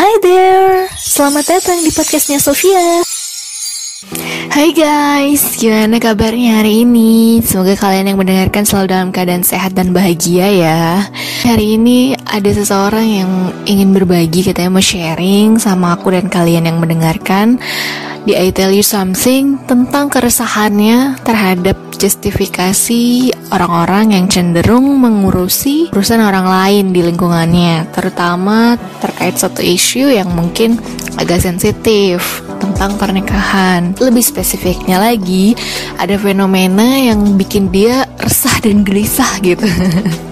Hi 0.00 0.16
there, 0.24 0.88
selamat 0.96 1.44
datang 1.60 1.84
di 1.84 1.92
podcastnya 1.92 2.40
Sofia. 2.40 3.04
Hai 4.48 4.72
guys, 4.72 5.60
gimana 5.60 6.00
kabarnya 6.00 6.64
hari 6.64 6.88
ini? 6.88 7.44
Semoga 7.44 7.76
kalian 7.76 8.08
yang 8.08 8.16
mendengarkan 8.16 8.64
selalu 8.64 8.96
dalam 8.96 9.12
keadaan 9.12 9.44
sehat 9.44 9.76
dan 9.76 9.92
bahagia 9.92 10.48
ya. 10.48 11.04
Hari 11.44 11.76
ini 11.76 12.16
ada 12.16 12.48
seseorang 12.48 13.04
yang 13.04 13.52
ingin 13.68 13.92
berbagi, 13.92 14.40
katanya 14.40 14.72
mau 14.72 14.80
sharing 14.80 15.60
sama 15.60 16.00
aku 16.00 16.16
dan 16.16 16.32
kalian 16.32 16.64
yang 16.64 16.80
mendengarkan 16.80 17.60
di 18.30 18.38
I 18.38 18.54
Tell 18.54 18.70
You 18.70 18.86
Something 18.86 19.66
tentang 19.66 20.06
keresahannya 20.06 21.18
terhadap 21.26 21.74
justifikasi 21.98 23.34
orang-orang 23.50 24.14
yang 24.14 24.30
cenderung 24.30 25.02
mengurusi 25.02 25.90
urusan 25.90 26.22
orang 26.22 26.46
lain 26.46 26.94
di 26.94 27.02
lingkungannya, 27.02 27.90
terutama 27.90 28.78
terkait 29.02 29.34
satu 29.34 29.66
isu 29.66 30.14
yang 30.14 30.30
mungkin 30.30 30.78
agak 31.18 31.42
sensitif 31.42 32.46
tentang 32.62 32.94
pernikahan. 32.94 33.98
Lebih 33.98 34.22
spesifiknya 34.22 35.02
lagi, 35.02 35.58
ada 35.98 36.14
fenomena 36.14 37.02
yang 37.02 37.34
bikin 37.34 37.74
dia 37.74 38.06
resah 38.22 38.62
dan 38.62 38.86
gelisah 38.86 39.42
gitu. 39.42 39.66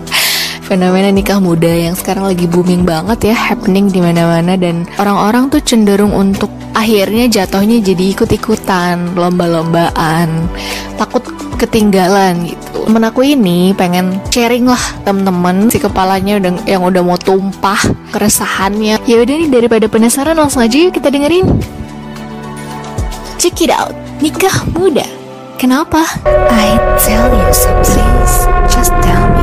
fenomena 0.69 1.09
nikah 1.09 1.41
muda 1.41 1.73
yang 1.73 1.97
sekarang 1.97 2.29
lagi 2.29 2.45
booming 2.45 2.85
banget 2.85 3.33
ya, 3.33 3.35
happening 3.35 3.89
di 3.89 4.05
mana-mana 4.05 4.53
dan 4.61 4.85
orang-orang 5.01 5.49
tuh 5.49 5.65
cenderung 5.65 6.13
untuk 6.13 6.53
akhirnya 6.77 7.25
jatuhnya 7.25 7.81
jadi 7.81 8.13
ikut-ikutan, 8.13 9.17
lomba-lombaan, 9.17 10.29
takut 11.01 11.25
ketinggalan 11.57 12.53
gitu. 12.53 12.85
Temen 12.85 13.03
aku 13.03 13.25
ini 13.25 13.73
pengen 13.73 14.21
sharing 14.29 14.69
lah 14.69 14.85
temen-temen 15.09 15.73
si 15.73 15.81
kepalanya 15.81 16.37
yang 16.69 16.85
udah 16.85 17.01
mau 17.01 17.17
tumpah 17.17 17.81
keresahannya. 18.13 19.01
Ya 19.09 19.17
udah 19.25 19.35
nih 19.41 19.49
daripada 19.49 19.89
penasaran 19.89 20.37
langsung 20.37 20.63
aja 20.63 20.77
yuk 20.77 20.93
kita 20.93 21.09
dengerin. 21.09 21.49
Check 23.41 23.65
it 23.65 23.73
out, 23.73 23.97
nikah 24.21 24.69
muda. 24.77 25.09
Kenapa? 25.59 26.07
I 26.53 26.79
tell 27.03 27.27
you 27.33 27.49
some 27.51 27.83
things, 27.83 28.47
just 28.71 28.95
tell 29.03 29.27
me. 29.35 29.38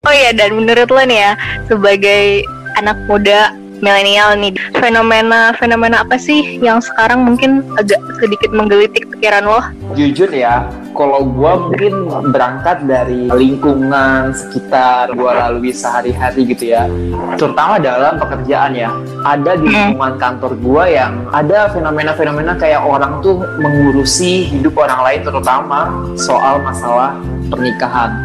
Oh 0.00 0.16
iya, 0.16 0.32
dan 0.32 0.56
menurut 0.56 0.88
lo 0.88 1.04
nih 1.04 1.28
ya, 1.28 1.32
sebagai 1.68 2.40
anak 2.80 2.96
muda 3.04 3.52
milenial 3.84 4.32
nih, 4.32 4.56
fenomena-fenomena 4.80 6.08
apa 6.08 6.16
sih 6.16 6.56
yang 6.56 6.80
sekarang 6.80 7.20
mungkin 7.28 7.60
agak 7.76 8.00
sedikit 8.16 8.48
menggelitik 8.48 9.04
pikiran 9.12 9.44
lo? 9.44 9.60
Jujur 9.92 10.32
ya, 10.32 10.72
kalau 10.96 11.28
gue 11.28 11.52
mungkin 11.52 12.08
berangkat 12.32 12.88
dari 12.88 13.28
lingkungan 13.28 14.32
sekitar 14.32 15.12
gue 15.12 15.32
lalui 15.36 15.68
sehari-hari 15.68 16.48
gitu 16.48 16.72
ya, 16.72 16.88
terutama 17.36 17.76
dalam 17.76 18.16
pekerjaan 18.16 18.72
ya. 18.72 18.88
Ada 19.28 19.60
di 19.60 19.68
Hmm. 19.68 19.92
lingkungan 19.92 20.16
kantor 20.16 20.56
gue 20.64 20.84
yang 20.96 21.28
ada 21.28 21.68
fenomena-fenomena 21.76 22.56
kayak 22.56 22.80
orang 22.80 23.20
tuh 23.20 23.36
mengurusi 23.60 24.48
hidup 24.48 24.80
orang 24.80 25.04
lain, 25.04 25.20
terutama 25.28 25.92
soal 26.16 26.56
masalah 26.64 27.20
pernikahan. 27.52 28.16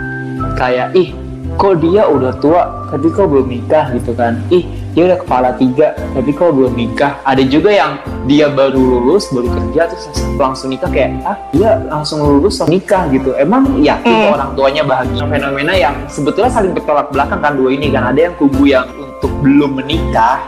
Kayak 0.56 0.96
ih 0.96 1.12
kok 1.56 1.80
dia 1.80 2.04
udah 2.06 2.34
tua 2.38 2.64
tapi 2.92 3.08
kok 3.12 3.28
belum 3.28 3.48
nikah 3.48 3.92
gitu 3.96 4.12
kan? 4.14 4.40
Ih 4.52 4.64
dia 4.96 5.12
udah 5.12 5.20
kepala 5.20 5.50
tiga 5.60 5.96
tapi 6.16 6.32
kok 6.32 6.52
belum 6.52 6.74
nikah? 6.76 7.20
Ada 7.24 7.44
juga 7.48 7.72
yang 7.72 8.00
dia 8.28 8.48
baru 8.48 8.80
lulus 8.80 9.32
baru 9.32 9.50
kerja 9.52 9.92
terus 9.92 10.06
langsung 10.36 10.72
nikah 10.72 10.90
kayak 10.92 11.16
ah 11.24 11.38
dia 11.52 11.80
langsung 11.88 12.24
lulus 12.24 12.60
langsung 12.60 12.76
nikah 12.76 13.08
gitu. 13.12 13.32
Emang 13.36 13.80
yakin 13.80 14.12
Hmm. 14.12 14.36
orang 14.36 14.50
tuanya 14.56 14.84
bahagia? 14.84 15.24
Fenomena 15.26 15.74
yang 15.76 15.96
sebetulnya 16.08 16.52
saling 16.52 16.72
bertolak 16.76 17.08
belakang 17.12 17.40
kan 17.40 17.54
dua 17.56 17.70
ini 17.72 17.92
kan. 17.92 18.12
Ada 18.12 18.32
yang 18.32 18.36
kubu 18.40 18.64
yang 18.68 18.86
untuk 18.96 19.32
belum 19.44 19.80
menikah 19.80 20.40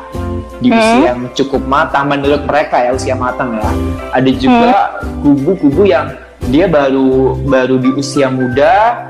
di 0.59 0.71
Hmm. 0.71 0.79
usia 0.79 0.99
yang 1.13 1.19
cukup 1.33 1.61
matang 1.69 2.09
menurut 2.11 2.43
mereka 2.43 2.83
ya 2.83 2.91
usia 2.91 3.15
matang 3.15 3.55
ya. 3.55 3.69
Ada 4.11 4.31
juga 4.35 5.01
kubu-kubu 5.23 5.83
yang 5.87 6.09
dia 6.47 6.65
baru 6.69 7.35
baru 7.43 7.75
di 7.75 7.91
usia 7.93 8.31
muda 8.31 9.03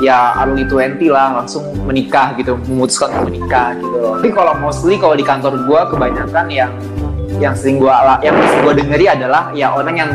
ya 0.00 0.32
early 0.40 0.64
20 0.64 1.12
lah 1.12 1.44
langsung 1.44 1.64
menikah 1.84 2.32
gitu 2.40 2.56
memutuskan 2.66 3.12
untuk 3.14 3.32
menikah 3.32 3.76
gitu 3.76 3.96
loh. 4.00 4.16
Tapi 4.18 4.30
kalau 4.32 4.52
mostly 4.58 4.96
kalau 4.96 5.14
di 5.14 5.24
kantor 5.24 5.60
gua 5.68 5.86
kebanyakan 5.86 6.46
yang 6.48 6.72
yang 7.40 7.54
sering 7.56 7.80
ala- 7.80 8.20
yang 8.24 8.34
sering 8.36 8.62
gua 8.64 8.74
dengeri 8.74 9.06
adalah 9.08 9.52
ya 9.52 9.72
orang 9.72 9.96
yang 9.96 10.10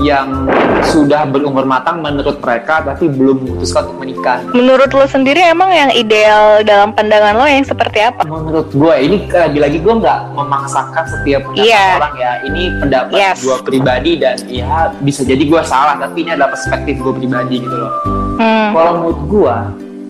yang 0.00 0.46
sudah 0.84 1.24
berumur 1.24 1.62
matang 1.62 1.98
menurut 1.98 2.38
mereka 2.38 2.80
tapi 2.82 3.06
belum 3.06 3.42
memutuskan 3.42 3.84
untuk 3.84 3.98
menikah 3.98 4.38
Menurut 4.48 4.88
lo 4.88 5.04
sendiri 5.04 5.42
emang 5.44 5.68
yang 5.68 5.90
ideal 5.90 6.62
dalam 6.62 6.90
pandangan 6.90 7.34
lo 7.34 7.44
yang 7.44 7.62
seperti 7.62 8.00
apa? 8.00 8.22
menurut 8.24 8.68
gue 8.68 8.94
ini 8.96 9.16
lagi-lagi 9.26 9.78
gue 9.78 9.94
nggak 9.96 10.20
memaksakan 10.32 11.04
setiap 11.04 11.42
pendapat 11.44 11.66
Iya. 11.66 11.84
orang 11.96 12.14
ya 12.16 12.32
ini 12.42 12.62
pendapat 12.78 13.12
Yes. 13.12 13.38
gue 13.40 13.56
pribadi 13.60 14.12
dan 14.16 14.36
ya 14.44 14.66
bisa 14.98 15.22
jadi 15.22 15.40
gue 15.40 15.62
salah 15.62 15.96
tapi 15.96 16.22
ini 16.22 16.30
adalah 16.30 16.50
perspektif 16.50 16.94
gue 16.96 17.12
pribadi 17.14 17.60
gitu 17.60 17.76
loh 17.76 17.92
Hmm. 18.38 18.70
kalau 18.70 18.92
menurut 18.96 19.20
gue 19.26 19.56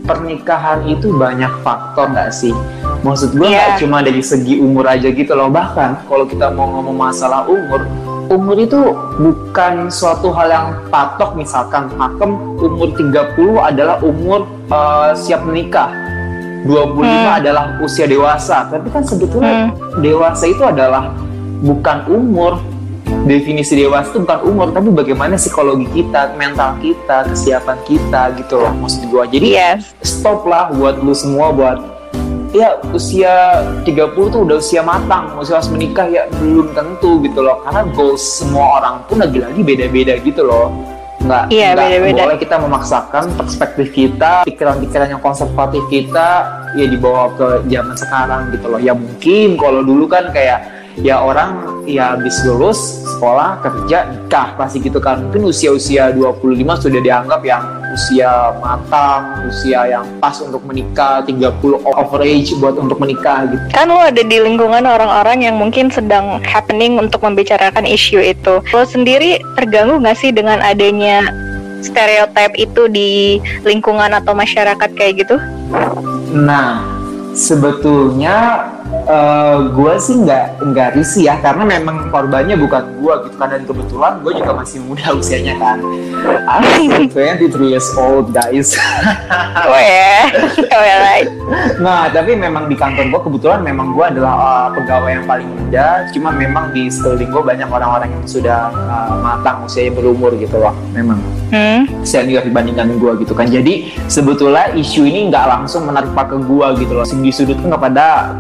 pernikahan 0.04 0.84
itu 0.84 1.10
banyak 1.10 1.52
faktor 1.60 2.08
nggak 2.08 2.28
sih 2.30 2.52
maksud 3.00 3.32
gue 3.32 3.44
nggak 3.46 3.70
Iya. 3.70 3.80
cuma 3.80 4.00
dari 4.00 4.20
segi 4.20 4.56
umur 4.56 4.84
aja 4.84 5.08
gitu 5.08 5.32
loh 5.32 5.48
bahkan 5.48 5.96
kalau 6.04 6.24
kita 6.24 6.48
mau 6.48 6.68
ngomong 6.70 6.96
masalah 6.98 7.44
umur 7.44 7.84
umur 8.28 8.56
itu 8.56 8.78
bukan 9.16 9.88
suatu 9.88 10.28
hal 10.30 10.48
yang 10.48 10.66
patok 10.88 11.32
misalkan 11.34 11.88
hakem 11.92 12.30
umur 12.56 12.92
30 12.92 13.16
adalah 13.58 13.96
umur 14.00 14.44
eh, 14.68 15.10
siap 15.14 15.42
menikah 15.42 15.88
25 16.60 17.00
Hmm. 17.00 17.38
adalah 17.38 17.64
usia 17.78 18.04
dewasa 18.04 18.66
tapi 18.66 18.90
kan 18.90 19.00
sebetulnya 19.00 19.70
Hmm. 19.70 20.00
dewasa 20.00 20.44
itu 20.44 20.60
adalah 20.60 21.14
bukan 21.58 22.04
umur 22.06 22.52
definisi 23.24 23.74
dewasa 23.74 24.10
itu 24.10 24.20
bukan 24.20 24.40
umur 24.44 24.66
tapi 24.70 24.88
bagaimana 24.90 25.34
psikologi 25.34 25.88
kita 25.94 26.34
mental 26.34 26.76
kita 26.78 27.24
kesiapan 27.24 27.78
kita 27.82 28.22
gitu 28.36 28.58
loh 28.58 28.72
maksud 28.76 29.02
gue 29.04 29.24
jadi 29.32 29.46
Yes. 29.48 29.96
stop 30.02 30.44
lah 30.44 30.68
buat 30.70 31.00
lu 31.00 31.12
semua 31.12 31.48
buat 31.50 31.78
ya 32.52 32.80
usia 32.94 33.64
30 33.84 34.32
tuh 34.32 34.40
udah 34.44 34.56
usia 34.60 34.80
matang. 34.80 35.36
Usia 35.36 35.60
harus 35.60 35.70
menikah 35.72 36.08
ya 36.08 36.28
belum 36.40 36.72
tentu 36.72 37.20
gitu 37.24 37.44
loh. 37.44 37.60
Karena 37.64 37.82
goals 37.92 38.22
semua 38.22 38.80
orang 38.80 39.04
pun 39.08 39.20
lagi-lagi 39.20 39.60
beda-beda 39.60 40.14
gitu 40.20 40.42
loh. 40.44 40.72
Nggak 41.18 41.50
Iya, 41.50 41.74
nggak 41.74 41.88
beda-beda. 41.90 42.22
boleh 42.30 42.38
kita 42.38 42.56
memaksakan 42.62 43.24
perspektif 43.34 43.86
kita 43.90 44.46
pikiran-pikiran 44.46 45.18
yang 45.18 45.22
konservatif 45.22 45.82
kita 45.90 46.28
ya 46.78 46.86
dibawa 46.86 47.34
ke 47.34 47.66
zaman 47.66 47.96
sekarang 47.98 48.42
gitu 48.54 48.66
loh. 48.70 48.80
Ya 48.80 48.94
mungkin 48.94 49.58
kalau 49.58 49.82
dulu 49.82 50.06
kan 50.06 50.30
kayak 50.30 50.77
ya 51.02 51.22
orang 51.22 51.82
ya 51.86 52.14
habis 52.14 52.42
lulus 52.44 53.06
sekolah 53.16 53.62
kerja 53.64 54.10
nikah 54.10 54.54
pasti 54.58 54.82
gitu 54.82 54.98
kan 54.98 55.24
mungkin 55.24 55.48
usia-usia 55.48 56.12
25 56.14 56.84
sudah 56.84 57.00
dianggap 57.00 57.40
yang 57.46 57.64
usia 57.94 58.52
matang 58.60 59.48
usia 59.48 59.88
yang 59.88 60.04
pas 60.20 60.36
untuk 60.44 60.60
menikah 60.68 61.24
30 61.24 61.48
average 61.96 62.52
buat 62.60 62.76
untuk 62.76 63.00
menikah 63.00 63.48
gitu 63.48 63.64
Kan 63.72 63.88
lo 63.88 63.98
ada 63.98 64.20
di 64.20 64.36
lingkungan 64.36 64.84
orang-orang 64.84 65.48
yang 65.48 65.56
mungkin 65.56 65.88
sedang 65.88 66.42
happening 66.44 67.00
untuk 67.00 67.24
membicarakan 67.24 67.88
isu 67.88 68.20
itu. 68.20 68.60
Lo 68.60 68.82
sendiri 68.84 69.40
terganggu 69.56 69.98
nggak 70.02 70.18
sih 70.18 70.30
dengan 70.34 70.60
adanya 70.60 71.24
stereotip 71.80 72.58
itu 72.58 72.90
di 72.90 73.38
lingkungan 73.62 74.10
atau 74.14 74.34
masyarakat 74.34 74.90
kayak 74.98 75.24
gitu? 75.24 75.36
Nah, 76.34 76.84
sebetulnya 77.32 78.66
gue 79.72 79.94
sih 80.00 80.16
nggak 80.20 80.60
nggak 80.68 80.88
risih 80.96 81.32
ya 81.32 81.40
karena 81.40 81.64
memang 81.64 82.12
korbannya 82.12 82.56
bukan 82.60 82.98
gue 83.00 83.14
gitu 83.28 83.36
kan 83.40 83.48
dan 83.52 83.62
kebetulan 83.64 84.12
gue 84.20 84.32
juga 84.36 84.52
masih 84.52 84.78
muda 84.84 85.06
usianya 85.18 85.54
kan. 85.56 85.78
I'm 86.48 87.08
23 87.08 87.72
years 87.72 87.88
old 87.96 88.32
guys. 88.32 88.74
Oh 89.68 89.76
ya, 89.76 90.32
oh 90.72 90.84
ya 90.84 90.96
right. 91.02 91.28
nah 91.82 92.08
tapi 92.08 92.32
memang 92.32 92.70
di 92.70 92.76
kantor 92.78 93.10
gue 93.10 93.20
kebetulan 93.28 93.60
memang 93.60 93.92
gue 93.92 94.04
adalah 94.04 94.34
uh, 94.38 94.68
pegawai 94.72 95.20
yang 95.20 95.26
paling 95.28 95.48
muda. 95.48 96.08
Cuma 96.14 96.32
memang 96.32 96.72
di 96.72 96.88
sekeliling 96.88 97.28
gue 97.28 97.42
banyak 97.42 97.68
orang-orang 97.68 98.08
yang 98.12 98.24
sudah 98.24 98.72
uh, 98.72 99.18
matang 99.20 99.64
usianya 99.66 99.92
berumur 99.92 100.32
gitu 100.40 100.56
loh. 100.56 100.72
Memang 100.96 101.20
Hmm. 101.48 101.88
senior 102.04 102.44
dibandingkan 102.44 103.00
gue 103.00 103.24
gitu 103.24 103.32
kan 103.32 103.48
jadi 103.48 103.88
sebetulnya 104.04 104.68
isu 104.76 105.08
ini 105.08 105.32
nggak 105.32 105.48
langsung 105.48 105.88
menerpa 105.88 106.28
ke 106.28 106.36
gue 106.44 106.66
gitu 106.84 106.92
loh 106.92 107.08
disudutkan 107.08 107.72
kepada 107.72 108.36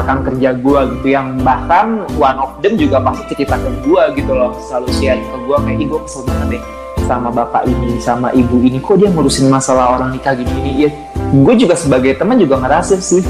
rekan-rekan 0.00 0.18
kerja 0.32 0.48
gue 0.56 0.80
gitu. 0.96 1.06
Yang 1.12 1.26
bahkan 1.44 1.86
one 2.16 2.38
of 2.40 2.56
them 2.64 2.80
juga 2.80 2.96
pasti 3.04 3.36
cerita 3.36 3.60
ke 3.60 3.68
gue 3.84 4.02
gitu 4.16 4.32
loh. 4.32 4.56
Selalu 4.64 4.88
sharing 4.96 5.28
ke 5.28 5.36
gue 5.44 5.56
kayak 5.68 5.78
gue 5.84 6.00
kesel 6.08 6.22
banget 6.24 6.48
deh 6.56 6.62
sama 7.04 7.28
bapak 7.28 7.68
ini 7.68 8.00
sama 8.00 8.32
ibu 8.32 8.56
ini. 8.64 8.80
Kok 8.80 8.96
dia 8.96 9.08
ngurusin 9.12 9.52
masalah 9.52 10.00
orang 10.00 10.16
nikah 10.16 10.32
gini 10.32 10.50
gini 10.56 10.72
ya 10.88 10.90
gue 11.32 11.54
juga 11.56 11.72
sebagai 11.72 12.12
teman 12.20 12.36
juga 12.36 12.60
ngerasa 12.60 13.00
sih 13.00 13.24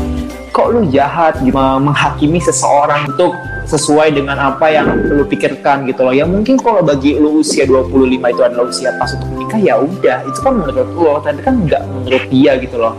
kok 0.52 0.68
lu 0.70 0.86
jahat? 0.92 1.40
Gitu 1.40 1.56
menghakimi 1.56 2.38
seseorang 2.38 3.08
untuk 3.08 3.34
sesuai 3.66 4.12
dengan 4.12 4.36
apa 4.36 4.68
yang 4.68 4.86
lu 5.08 5.24
pikirkan 5.24 5.88
gitu 5.88 6.04
loh. 6.04 6.14
Ya 6.14 6.28
mungkin 6.28 6.60
kalau 6.60 6.84
bagi 6.84 7.16
lu 7.16 7.40
usia 7.40 7.64
25 7.64 8.20
itu 8.20 8.42
adalah 8.44 8.64
usia 8.68 8.92
pas 9.00 9.10
untuk 9.16 9.28
menikah 9.32 9.60
ya 9.60 9.74
udah. 9.80 10.18
Itu 10.28 10.38
kan 10.44 10.52
menurut 10.60 10.88
lo 10.92 11.14
tapi 11.24 11.40
kan 11.40 11.54
nggak 11.64 11.82
menurut 11.88 12.24
dia 12.28 12.52
gitu 12.60 12.76
loh. 12.76 12.94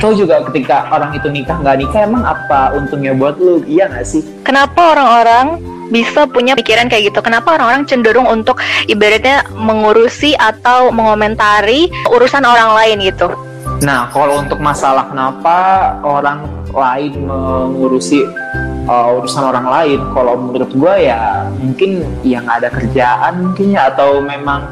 Kau 0.00 0.16
juga 0.16 0.42
ketika 0.50 0.88
orang 0.90 1.12
itu 1.14 1.28
nikah 1.28 1.60
nggak 1.60 1.76
nikah 1.84 2.00
emang 2.08 2.24
apa 2.24 2.72
untungnya 2.74 3.12
buat 3.12 3.36
lu? 3.36 3.60
Iya 3.68 3.92
nggak 3.92 4.06
sih? 4.08 4.24
Kenapa 4.42 4.96
orang-orang 4.96 5.60
bisa 5.92 6.24
punya 6.24 6.56
pikiran 6.56 6.88
kayak 6.88 7.12
gitu. 7.12 7.20
Kenapa 7.20 7.54
orang-orang 7.54 7.84
cenderung 7.84 8.26
untuk 8.26 8.60
ibaratnya 8.88 9.44
mengurusi 9.52 10.32
atau 10.34 10.88
mengomentari 10.88 11.92
urusan 12.08 12.42
orang 12.42 12.72
lain 12.74 13.04
gitu? 13.04 13.53
Nah, 13.84 14.08
kalau 14.08 14.40
untuk 14.40 14.58
masalah 14.64 15.12
kenapa 15.12 15.56
orang 16.00 16.48
lain 16.72 17.28
mengurusi 17.28 18.24
uh, 18.88 19.20
urusan 19.20 19.44
orang 19.44 19.68
lain, 19.68 20.00
kalau 20.16 20.40
menurut 20.40 20.72
gue 20.72 20.94
ya 21.04 21.44
mungkin 21.60 22.00
yang 22.24 22.48
ada 22.48 22.72
kerjaan 22.72 23.52
mungkin 23.52 23.76
ya 23.76 23.92
atau 23.92 24.24
memang 24.24 24.64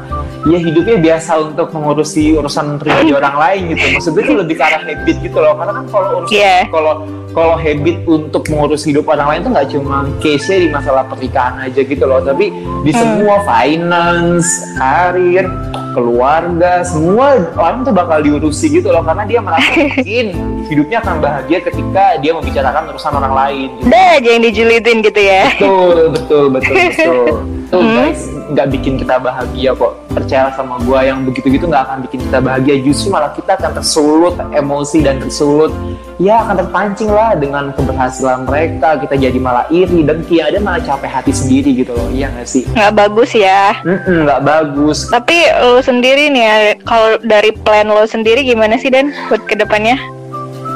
ya 0.49 0.57
hidupnya 0.57 0.97
biasa 0.97 1.45
untuk 1.45 1.69
mengurusi 1.77 2.33
urusan 2.33 2.81
pribadi 2.81 3.13
orang 3.21 3.37
lain 3.37 3.61
gitu. 3.77 3.85
Maksudnya 4.01 4.21
itu 4.25 4.33
lebih 4.33 4.55
ke 4.57 4.63
arah 4.65 4.81
habit 4.81 5.17
gitu 5.21 5.37
loh. 5.37 5.53
Karena 5.61 5.71
kan 5.77 5.85
kalau 5.93 6.07
urusan 6.25 6.33
yeah. 6.33 6.65
kalau 6.73 7.05
kalau 7.37 7.55
habit 7.57 7.97
untuk 8.09 8.43
mengurus 8.49 8.81
hidup 8.85 9.05
orang 9.09 9.29
lain 9.29 9.39
itu 9.45 9.49
nggak 9.53 9.69
cuma 9.77 9.97
case 10.21 10.53
di 10.57 10.69
masalah 10.73 11.05
pernikahan 11.05 11.69
aja 11.69 11.81
gitu 11.85 12.05
loh, 12.05 12.21
tapi 12.21 12.49
di 12.81 12.91
hmm. 12.93 12.97
semua 12.97 13.35
finance, 13.45 14.49
karir, 14.77 15.45
keluarga, 15.93 16.81
semua 16.81 17.53
orang 17.53 17.85
tuh 17.85 17.93
bakal 17.93 18.19
diurusi 18.25 18.81
gitu 18.81 18.89
loh 18.89 19.05
karena 19.05 19.23
dia 19.29 19.39
merasa 19.39 19.69
mungkin 19.77 20.25
hidupnya 20.67 20.97
akan 21.05 21.15
bahagia 21.21 21.59
ketika 21.61 22.05
dia 22.19 22.31
membicarakan 22.33 22.89
urusan 22.89 23.13
orang 23.13 23.33
lain. 23.37 23.69
Gitu. 23.77 23.87
Deh 23.93 24.09
aja 24.17 24.29
yang 24.33 24.43
dijulidin 24.43 24.97
gitu 25.05 25.21
ya. 25.21 25.45
Betul, 25.53 25.97
betul, 26.09 26.45
betul, 26.49 26.75
betul. 26.75 27.25
Tuh 27.73 27.81
hmm. 27.81 27.95
guys, 27.97 28.21
nggak 28.53 28.69
bikin 28.69 28.95
kita 29.01 29.19
bahagia 29.19 29.73
kok. 29.73 29.99
Percaya 30.13 30.53
sama 30.53 30.77
gue 30.79 30.99
yang 31.03 31.25
begitu-gitu 31.25 31.65
nggak 31.67 31.83
akan 31.89 31.97
bikin 32.07 32.19
kita 32.29 32.37
bahagia. 32.39 32.75
Justru 32.79 33.11
malah 33.11 33.33
kita 33.33 33.57
akan 33.57 33.71
tersulut 33.81 34.37
emosi 34.53 35.03
dan 35.03 35.19
tersulut. 35.19 35.73
Ya 36.21 36.45
akan 36.45 36.63
terpancing 36.63 37.09
lah 37.09 37.33
dengan 37.35 37.73
keberhasilan 37.73 38.45
mereka. 38.45 39.01
Kita 39.01 39.17
jadi 39.17 39.37
malah 39.41 39.65
iri 39.73 40.05
dan 40.05 40.21
kia 40.29 40.53
ada 40.53 40.61
malah 40.61 40.79
capek 40.79 41.09
hati 41.09 41.33
sendiri 41.33 41.73
gitu 41.73 41.91
loh. 41.91 42.07
Iya 42.13 42.29
nggak 42.31 42.47
sih? 42.47 42.63
Nggak 42.71 42.93
bagus 42.93 43.31
ya. 43.33 43.75
Nggak 43.83 44.41
bagus. 44.45 45.09
Tapi 45.09 45.37
lo 45.59 45.81
sendiri 45.81 46.29
nih 46.29 46.43
ya, 46.45 46.55
kalau 46.87 47.19
dari 47.25 47.51
plan 47.51 47.89
lo 47.89 48.05
sendiri 48.05 48.45
gimana 48.45 48.77
sih 48.77 48.93
Dan 48.93 49.09
buat 49.27 49.41
ke 49.49 49.57
depannya? 49.57 49.97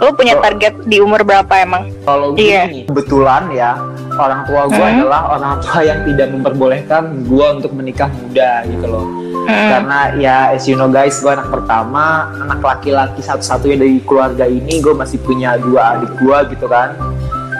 Lo 0.01 0.13
punya 0.13 0.37
target 0.41 0.85
di 0.85 0.97
umur 1.01 1.21
berapa 1.25 1.49
emang? 1.57 1.89
Kalau 2.05 2.37
iya. 2.37 2.69
gini, 2.69 2.85
kebetulan 2.85 3.49
ya 3.53 3.77
orang 4.17 4.41
tua 4.49 4.61
gue 4.67 4.81
hmm? 4.81 4.95
adalah 4.99 5.21
orang 5.37 5.53
tua 5.63 5.79
yang 5.85 5.99
tidak 6.03 6.27
memperbolehkan 6.33 7.03
gue 7.23 7.47
untuk 7.61 7.71
menikah 7.73 8.09
muda 8.11 8.65
gitu 8.67 8.85
loh. 8.89 9.05
Hmm. 9.47 9.69
Karena 9.71 9.99
ya 10.19 10.37
as 10.51 10.67
you 10.67 10.75
know 10.75 10.91
guys, 10.91 11.23
gue 11.23 11.31
anak 11.31 11.47
pertama, 11.47 12.27
anak 12.43 12.59
laki-laki 12.59 13.23
satu-satunya 13.23 13.77
dari 13.79 13.97
keluarga 14.03 14.43
ini, 14.43 14.83
gue 14.83 14.91
masih 14.91 15.23
punya 15.23 15.55
dua 15.55 15.95
adik 15.95 16.11
gue 16.19 16.37
gitu 16.51 16.67
kan 16.67 16.97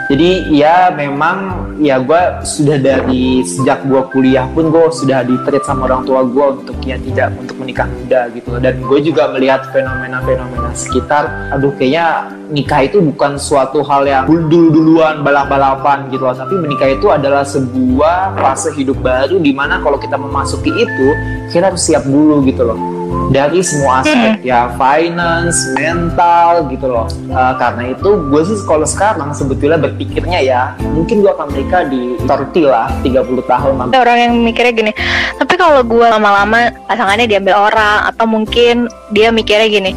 jadi 0.08 0.48
ya 0.48 0.88
memang 0.96 1.68
ya 1.84 2.00
gue 2.00 2.40
sudah 2.40 2.80
dari 2.80 3.44
sejak 3.44 3.84
gue 3.84 4.00
kuliah 4.08 4.48
pun 4.56 4.72
gue 4.72 4.88
sudah 4.88 5.20
diterit 5.20 5.60
sama 5.68 5.84
orang 5.84 6.08
tua 6.08 6.24
gue 6.24 6.46
untuk 6.64 6.80
ya 6.80 6.96
tidak 6.96 7.36
untuk 7.36 7.60
menikah 7.60 7.84
muda 7.84 8.32
gitu. 8.32 8.56
Dan 8.56 8.80
gue 8.88 8.98
juga 9.04 9.28
melihat 9.28 9.68
fenomena-fenomena 9.68 10.72
sekitar 10.72 11.52
aduh 11.52 11.76
kayaknya 11.76 12.32
nikah 12.48 12.88
itu 12.88 13.04
bukan 13.04 13.36
suatu 13.36 13.84
hal 13.84 14.08
yang 14.08 14.24
dulu-duluan 14.24 15.20
balap-balapan 15.20 16.08
gitu 16.08 16.24
loh. 16.24 16.32
Tapi 16.32 16.56
menikah 16.56 16.88
itu 16.88 17.12
adalah 17.12 17.44
sebuah 17.44 18.40
fase 18.40 18.72
hidup 18.80 18.96
baru 19.04 19.36
di 19.36 19.52
mana 19.52 19.84
kalau 19.84 20.00
kita 20.00 20.16
memasuki 20.16 20.72
itu 20.72 21.08
kita 21.52 21.68
harus 21.68 21.84
siap 21.84 22.08
dulu 22.08 22.40
gitu 22.48 22.64
loh 22.64 22.97
dari 23.28 23.60
semua 23.60 24.00
aspek 24.00 24.40
hmm. 24.40 24.46
ya 24.46 24.72
finance, 24.76 25.72
mental 25.76 26.68
gitu 26.72 26.86
loh. 26.88 27.06
Uh, 27.28 27.54
karena 27.56 27.92
itu 27.92 28.08
gue 28.28 28.42
sih 28.48 28.58
kalau 28.64 28.86
sekarang 28.88 29.30
sebetulnya 29.36 29.78
berpikirnya 29.80 30.38
ya 30.40 30.62
mungkin 30.80 31.20
gue 31.20 31.30
akan 31.32 31.46
menikah 31.52 31.82
di 31.88 32.16
30 32.24 32.64
lah 32.68 32.88
30 33.04 33.44
tahun. 33.44 33.72
Ada 33.92 33.98
orang 34.00 34.18
yang 34.18 34.32
mikirnya 34.40 34.72
gini, 34.72 34.92
tapi 35.36 35.54
kalau 35.56 35.80
gue 35.84 36.06
lama-lama 36.06 36.72
pasangannya 36.88 37.26
diambil 37.28 37.54
orang 37.68 38.08
atau 38.08 38.24
mungkin 38.24 38.88
dia 39.12 39.28
mikirnya 39.28 39.68
gini, 39.68 39.92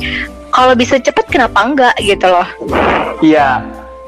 kalau 0.51 0.75
bisa 0.75 0.99
cepet 0.99 1.25
kenapa 1.31 1.57
enggak 1.63 1.95
gitu 2.03 2.27
loh. 2.27 2.47
Iya, 3.21 3.61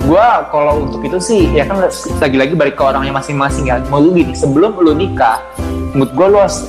gue 0.03 0.27
kalau 0.51 0.83
untuk 0.83 0.99
itu 1.07 1.17
sih 1.23 1.41
ya 1.55 1.63
kan 1.63 1.79
lagi-lagi 2.19 2.53
balik 2.59 2.75
ke 2.75 2.83
orangnya 2.83 3.15
masing-masing 3.15 3.71
ya 3.71 3.79
mau 3.87 4.03
lu 4.03 4.11
gini 4.11 4.35
sebelum 4.35 4.75
lu 4.75 4.91
nikah 4.91 5.39
mood 5.95 6.11
gue 6.11 6.27
lu 6.27 6.43
harus 6.43 6.67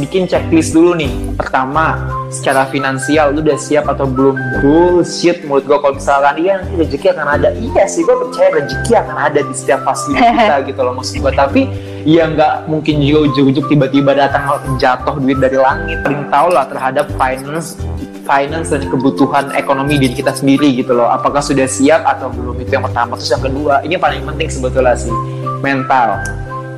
bikin 0.00 0.24
checklist 0.24 0.72
dulu 0.72 0.96
nih. 0.96 1.12
Pertama 1.36 2.00
secara 2.32 2.64
finansial 2.72 3.36
lu 3.36 3.44
udah 3.44 3.60
siap 3.60 3.84
atau 3.92 4.08
belum? 4.08 4.40
Bullshit 4.64 5.44
menurut 5.44 5.68
gue 5.68 5.78
kalau 5.84 5.94
misalkan 6.00 6.34
iya 6.40 6.52
nanti 6.64 6.74
rezeki 6.80 7.06
akan 7.12 7.28
ada. 7.28 7.48
Iya 7.52 7.84
sih 7.84 8.00
gue 8.00 8.16
percaya 8.16 8.48
rezeki 8.56 8.92
akan 8.96 9.16
ada 9.20 9.40
di 9.44 9.52
setiap 9.52 9.84
fase 9.84 10.08
kita 10.16 10.56
gitu 10.64 10.80
loh 10.80 10.96
maksud 10.96 11.20
gue 11.20 11.32
tapi 11.36 11.62
ya 12.08 12.32
nggak 12.32 12.72
mungkin 12.72 13.04
juga 13.04 13.28
ujuk-ujuk 13.28 13.64
tiba-tiba 13.68 14.16
datang 14.16 14.48
jatuh 14.80 15.20
duit 15.20 15.36
dari 15.36 15.60
langit. 15.60 16.00
Paling 16.00 16.24
tau 16.32 16.48
lah 16.48 16.64
terhadap 16.64 17.12
finance 17.20 17.76
finance 18.24 18.70
dan 18.70 18.86
kebutuhan 18.86 19.50
ekonomi 19.58 20.00
diri 20.00 20.16
kita 20.16 20.32
sendiri 20.32 20.72
gitu 20.72 20.96
loh. 20.96 21.12
Apakah 21.12 21.44
sudah 21.44 21.68
siap 21.68 22.00
atau 22.08 22.32
belum? 22.32 22.56
Itu 22.64 22.80
yang 22.80 22.86
pertama. 22.88 23.20
Terus 23.20 23.30
yang 23.36 23.44
kedua 23.44 23.84
ini 23.84 24.00
yang 24.00 24.04
paling 24.04 24.24
penting 24.24 24.48
sebetulnya 24.48 24.96
sih 24.96 25.12
mental 25.60 26.16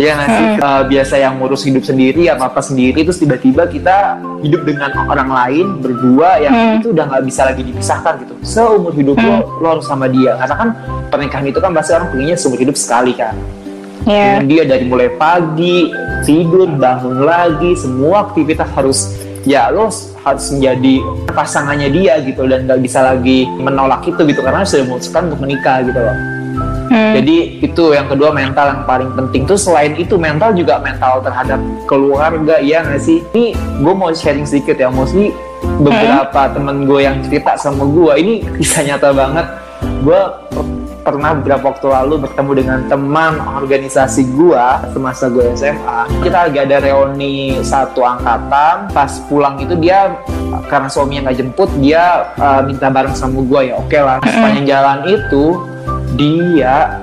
ya 0.00 0.16
nggak 0.16 0.28
sih 0.28 0.46
hmm. 0.46 0.58
uh, 0.64 0.82
biasa 0.88 1.14
yang 1.20 1.34
ngurus 1.36 1.62
hidup 1.68 1.84
sendiri 1.84 2.28
apa 2.32 2.48
apa 2.48 2.60
sendiri 2.64 3.04
terus 3.04 3.20
tiba-tiba 3.20 3.68
kita 3.68 4.16
hidup 4.40 4.64
dengan 4.64 4.90
orang 5.04 5.30
lain 5.30 5.66
berdua 5.84 6.40
yang 6.40 6.54
hmm. 6.54 6.76
itu 6.80 6.86
udah 6.96 7.04
nggak 7.12 7.24
bisa 7.28 7.42
lagi 7.44 7.62
dipisahkan 7.62 8.12
gitu 8.24 8.34
seumur 8.40 8.92
hidup 8.96 9.20
hmm. 9.20 9.26
lo 9.28 9.36
lo 9.60 9.66
harus 9.78 9.86
sama 9.86 10.08
dia 10.08 10.36
karena 10.40 10.54
kan 10.56 10.68
pernikahan 11.12 11.46
itu 11.48 11.58
kan 11.60 11.70
pasti 11.76 11.92
orang 11.92 12.08
pengennya 12.08 12.36
seumur 12.40 12.58
hidup 12.58 12.76
sekali 12.76 13.12
kan 13.12 13.36
yeah. 14.08 14.40
dia 14.40 14.64
dari 14.64 14.84
mulai 14.88 15.12
pagi 15.14 15.92
tidur 16.24 16.66
bangun 16.72 17.22
lagi 17.26 17.76
semua 17.76 18.32
aktivitas 18.32 18.68
harus 18.72 19.12
ya 19.42 19.68
lo 19.74 19.90
harus 20.22 20.44
menjadi 20.54 20.94
pasangannya 21.34 21.88
dia 21.90 22.22
gitu 22.22 22.46
dan 22.46 22.66
gak 22.66 22.78
bisa 22.78 23.02
lagi 23.02 23.46
menolak 23.58 24.06
itu 24.06 24.22
gitu 24.22 24.40
karena 24.40 24.62
sudah 24.62 24.86
memutuskan 24.86 25.22
untuk 25.30 25.40
menikah 25.42 25.82
gitu 25.82 25.98
loh. 25.98 26.16
Hmm. 26.92 27.16
Jadi 27.16 27.64
itu 27.64 27.84
yang 27.96 28.04
kedua 28.04 28.36
mental 28.36 28.68
yang 28.68 28.82
paling 28.84 29.16
penting 29.16 29.48
tuh 29.48 29.56
selain 29.56 29.96
itu 29.96 30.20
mental 30.20 30.52
juga 30.52 30.76
mental 30.76 31.24
terhadap 31.24 31.56
keluarga 31.88 32.60
ya 32.60 32.84
nggak 32.84 33.00
sih? 33.00 33.24
Ini 33.32 33.56
gue 33.80 33.94
mau 33.96 34.12
sharing 34.12 34.44
sedikit 34.44 34.76
ya, 34.76 34.92
mostly 34.92 35.32
beberapa 35.80 36.36
hmm. 36.36 36.52
temen 36.52 36.76
gue 36.84 37.00
yang 37.00 37.16
cerita 37.24 37.56
sama 37.56 37.88
gue 37.88 38.12
ini 38.20 38.34
kisah 38.60 38.84
nyata 38.84 39.08
banget. 39.16 39.46
Gue 40.04 40.20
pernah 41.02 41.34
beberapa 41.34 41.74
waktu 41.74 41.86
lalu 41.90 42.14
bertemu 42.24 42.52
dengan 42.54 42.78
teman 42.86 43.42
organisasi 43.42 44.22
gua 44.38 44.86
semasa 44.94 45.26
gue 45.26 45.50
SMA. 45.58 46.00
Kita 46.22 46.46
lagi 46.48 46.58
ada 46.62 46.78
reuni 46.78 47.58
satu 47.60 48.06
angkatan. 48.06 48.94
Pas 48.94 49.10
pulang 49.26 49.58
itu 49.58 49.74
dia 49.76 50.14
karena 50.70 50.86
suaminya 50.86 51.28
nggak 51.28 51.38
jemput, 51.42 51.70
dia 51.82 52.30
uh, 52.38 52.62
minta 52.62 52.86
bareng 52.88 53.14
sama 53.18 53.42
gua 53.42 53.60
ya. 53.66 53.74
Oke 53.82 53.98
okay 53.98 54.02
lah. 54.02 54.18
Sepanjang 54.22 54.66
jalan 54.66 54.98
itu 55.10 55.44
dia 56.14 57.02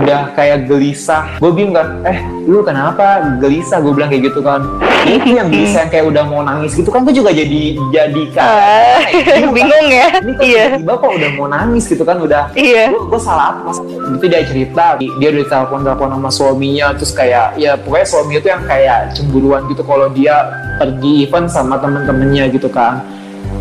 udah 0.00 0.32
kayak 0.38 0.70
gelisah. 0.70 1.40
Gue 1.42 1.50
bingung 1.50 1.74
kan 1.74 2.00
eh 2.06 2.22
lu 2.46 2.62
kenapa 2.62 3.38
gelisah? 3.40 3.82
Gue 3.82 3.92
bilang 3.96 4.12
kayak 4.12 4.32
gitu 4.32 4.40
kan. 4.44 4.62
Itu 5.08 5.28
yang 5.34 5.48
gelisah 5.48 5.86
yang 5.86 5.90
kayak 5.90 6.06
udah 6.12 6.24
mau 6.28 6.40
nangis 6.44 6.76
gitu 6.76 6.92
kan 6.92 7.00
gue 7.02 7.14
juga 7.16 7.32
jadi 7.32 7.62
jadi 7.88 8.22
kan 8.36 8.46
uh, 8.46 9.50
bingung 9.56 9.88
ya? 9.88 10.06
ini 10.20 10.32
kok 10.36 10.44
iya. 10.44 10.64
tiba 10.76 10.94
kok 11.00 11.10
udah 11.10 11.30
mau 11.40 11.46
nangis 11.48 11.84
gitu 11.88 12.04
kan 12.04 12.20
udah. 12.20 12.52
Iya. 12.52 12.92
gue 12.92 13.20
salah 13.20 13.56
apa 13.56 13.72
itu 14.16 14.26
dia 14.28 14.42
cerita 14.44 14.84
dia 15.00 15.28
udah 15.32 15.46
telepon 15.48 15.80
telepon 15.82 16.08
sama 16.12 16.30
suaminya 16.30 16.86
terus 16.94 17.12
kayak 17.16 17.56
ya 17.56 17.74
pokoknya 17.80 18.06
suami 18.06 18.32
itu 18.38 18.48
yang 18.52 18.62
kayak 18.68 18.98
cemburuan 19.16 19.64
gitu 19.72 19.82
kalau 19.82 20.06
dia 20.12 20.36
pergi 20.76 21.26
event 21.26 21.48
sama 21.48 21.80
temen-temennya 21.80 22.52
gitu 22.52 22.68
kan 22.68 23.00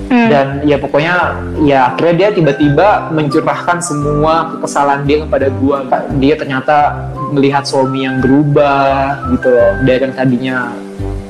hmm. 0.10 0.30
dan 0.30 0.48
ya 0.66 0.78
pokoknya 0.82 1.16
ya 1.64 1.80
akhirnya 1.94 2.16
dia 2.18 2.30
tiba-tiba 2.34 3.14
mencurahkan 3.14 3.78
semua 3.80 4.58
kesalahan 4.60 5.06
dia 5.06 5.24
kepada 5.24 5.48
gua 5.62 5.86
dia 6.18 6.36
ternyata 6.36 7.08
melihat 7.30 7.64
suami 7.64 8.04
yang 8.10 8.20
berubah 8.20 9.30
gitu 9.38 9.48
loh 9.54 9.72
dari 9.86 10.02
yang 10.10 10.16
tadinya 10.18 10.58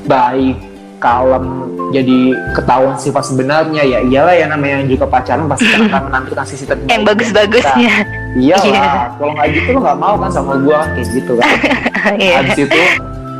baik 0.08 0.56
kalem 1.00 1.70
jadi 1.90 2.18
ketahuan 2.54 2.94
sifat 2.94 3.24
sebenarnya 3.26 3.82
ya 3.82 3.98
iyalah 4.04 4.34
ya 4.36 4.46
namanya 4.46 4.86
juga 4.86 5.08
pacaran 5.10 5.50
pasti 5.50 5.66
akan 5.66 6.02
menampilkan 6.12 6.46
sisi 6.46 6.64
terbaik 6.68 6.92
yang 6.92 7.02
bagus-bagusnya 7.02 7.94
iya 8.38 8.56
lah 8.60 8.70
yeah. 8.70 9.04
kalau 9.18 9.32
nggak 9.34 9.48
gitu 9.56 9.68
lo 9.74 9.78
nggak 9.82 9.98
mau 9.98 10.14
kan 10.20 10.30
sama 10.30 10.52
gua 10.62 10.86
kayak 10.94 11.08
gitu 11.10 11.32
kan 11.40 11.50
yeah. 12.22 12.38
habis 12.38 12.58
itu 12.62 12.82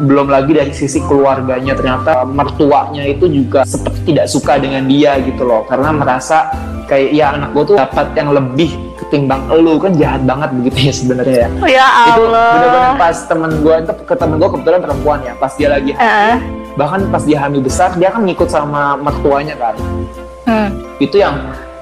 belum 0.01 0.27
lagi 0.27 0.53
dari 0.53 0.73
sisi 0.73 0.99
keluarganya 1.01 1.73
ternyata 1.73 2.25
mertuanya 2.25 3.05
itu 3.05 3.27
juga 3.27 3.63
seperti 3.63 4.11
tidak 4.11 4.27
suka 4.27 4.57
dengan 4.57 4.85
dia 4.85 5.21
gitu 5.21 5.45
loh 5.45 5.63
karena 5.65 5.93
merasa 5.93 6.49
kayak 6.85 7.11
ya 7.11 7.27
anak 7.33 7.53
gue 7.53 7.65
tuh 7.65 7.77
dapat 7.77 8.07
yang 8.15 8.33
lebih 8.33 8.71
ketimbang 8.97 9.47
elu 9.49 9.79
kan 9.79 9.93
jahat 9.95 10.23
banget 10.25 10.51
begitu 10.53 10.79
ya 10.83 10.93
sebenarnya 10.93 11.37
ya 11.37 11.49
Oh, 11.55 11.69
ya 11.71 11.87
itu 12.09 12.23
Allah. 12.25 12.49
benar-benar 12.51 12.93
pas 12.97 13.17
temen 13.23 13.51
gue 13.61 13.75
itu 13.77 13.93
ke 14.01 14.15
temen 14.15 14.37
gue 14.37 14.49
kebetulan 14.51 14.81
perempuan 14.81 15.19
ya 15.21 15.33
pas 15.37 15.53
dia 15.53 15.69
lagi 15.69 15.91
hamil 15.93 16.03
Heeh. 16.03 16.37
bahkan 16.75 17.01
pas 17.07 17.23
dia 17.23 17.39
hamil 17.39 17.61
besar 17.61 17.95
dia 17.95 18.09
kan 18.09 18.23
ngikut 18.23 18.49
sama 18.49 18.97
mertuanya 18.97 19.55
kan 19.55 19.75
Hmm. 20.41 20.73
itu 20.99 21.15
yang 21.15 21.37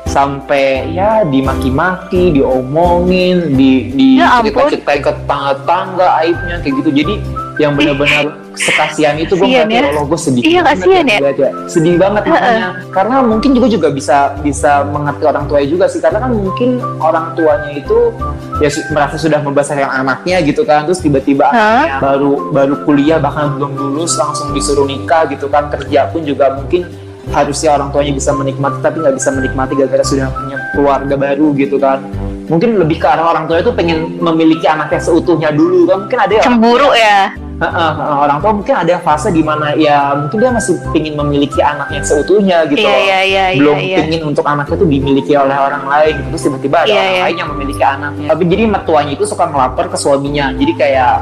sampai 0.04 0.88
ya 0.90 1.20
dimaki-maki, 1.22 2.32
diomongin, 2.32 3.54
di 3.54 3.88
di 3.88 4.08
Ya 4.16 4.40
cerita-ceritain 4.40 5.00
ke 5.00 5.12
tetangga-tangga 5.14 6.06
aibnya 6.18 6.56
kayak 6.58 6.74
gitu. 6.80 6.90
Jadi 6.90 7.14
yang 7.58 7.74
benar-benar 7.74 8.38
sekasian 8.54 9.18
itu 9.18 9.34
gue 9.34 9.46
ngeliat 9.46 9.70
ya. 9.70 10.02
Gue 10.02 10.18
sedih 10.18 10.42
Iya, 10.42 10.60
kasian 10.62 11.06
ya. 11.06 11.18
ngeliat 11.18 11.38
sedih 11.70 11.94
banget 11.98 12.22
makanya. 12.26 12.68
Karena 12.90 13.16
mungkin 13.22 13.50
juga 13.54 13.66
juga 13.70 13.88
bisa 13.90 14.38
bisa 14.42 14.82
mengerti 14.86 15.24
orang 15.26 15.44
tuanya 15.50 15.68
juga 15.68 15.84
sih. 15.90 16.00
Karena 16.02 16.18
kan 16.22 16.30
mungkin 16.34 16.78
orang 17.02 17.34
tuanya 17.34 17.70
itu 17.74 18.14
ya 18.58 18.70
merasa 18.94 19.16
sudah 19.18 19.42
membesarkan 19.42 19.90
anaknya 19.90 20.42
gitu 20.42 20.62
kan. 20.62 20.86
Terus 20.86 21.02
tiba-tiba 21.02 21.50
anaknya 21.50 21.98
baru 22.02 22.32
baru 22.54 22.74
kuliah 22.86 23.18
bahkan 23.18 23.58
belum 23.58 23.74
lulus 23.74 24.14
langsung 24.18 24.54
disuruh 24.54 24.86
nikah 24.86 25.26
gitu 25.30 25.50
kan. 25.50 25.70
Kerja 25.70 26.10
pun 26.10 26.22
juga 26.22 26.54
mungkin 26.54 26.86
harusnya 27.28 27.76
orang 27.76 27.92
tuanya 27.92 28.12
bisa 28.16 28.32
menikmati 28.32 28.80
tapi 28.80 29.04
nggak 29.04 29.16
bisa 29.20 29.28
menikmati 29.36 29.72
gara-gara 29.76 30.00
sudah 30.06 30.32
punya 30.32 30.56
keluarga 30.72 31.14
baru 31.18 31.52
gitu 31.58 31.76
kan. 31.76 32.00
Mungkin 32.48 32.80
lebih 32.80 32.96
ke 32.96 33.04
arah 33.04 33.36
orang 33.36 33.44
tua 33.44 33.60
itu 33.60 33.68
pengen 33.76 34.16
memiliki 34.24 34.64
anaknya 34.64 35.04
seutuhnya 35.04 35.52
dulu 35.52 35.84
kan. 35.84 36.08
Mungkin 36.08 36.18
ada 36.18 36.32
yang 36.32 36.44
Cemburu 36.48 36.90
ya. 36.96 37.36
Orang 37.58 38.38
tua 38.38 38.52
mungkin 38.54 38.70
ada 38.72 38.96
fase 38.98 39.28
di 39.28 39.42
mana 39.42 39.74
ya 39.74 40.14
mungkin 40.14 40.38
dia 40.38 40.50
masih 40.50 40.78
ingin 40.94 41.14
memiliki 41.14 41.58
anaknya 41.58 42.00
seutuhnya 42.00 42.62
gitu 42.64 42.78
Iya 42.78 42.88
loh. 42.88 43.02
iya 43.02 43.18
iya 43.20 43.44
belum 43.58 43.76
iya. 43.76 43.98
ingin 44.06 44.20
untuk 44.24 44.46
anaknya 44.46 44.74
itu 44.74 44.86
dimiliki 44.86 45.32
oleh 45.34 45.58
orang 45.58 45.82
lain 45.84 46.14
gitu. 46.16 46.28
terus 46.30 46.42
tiba-tiba 46.44 46.76
ada 46.78 46.86
Iya, 46.86 46.94
orang 46.94 47.10
iya. 47.10 47.22
lain 47.26 47.36
yang 47.36 47.50
memiliki 47.50 47.82
anaknya 47.82 48.26
tapi 48.28 48.42
jadi 48.46 48.62
mertuanya 48.64 49.12
itu 49.12 49.24
suka 49.26 49.44
ngelapor 49.44 49.84
ke 49.90 49.96
suaminya 49.96 50.46
jadi 50.54 50.72
kayak 50.72 51.14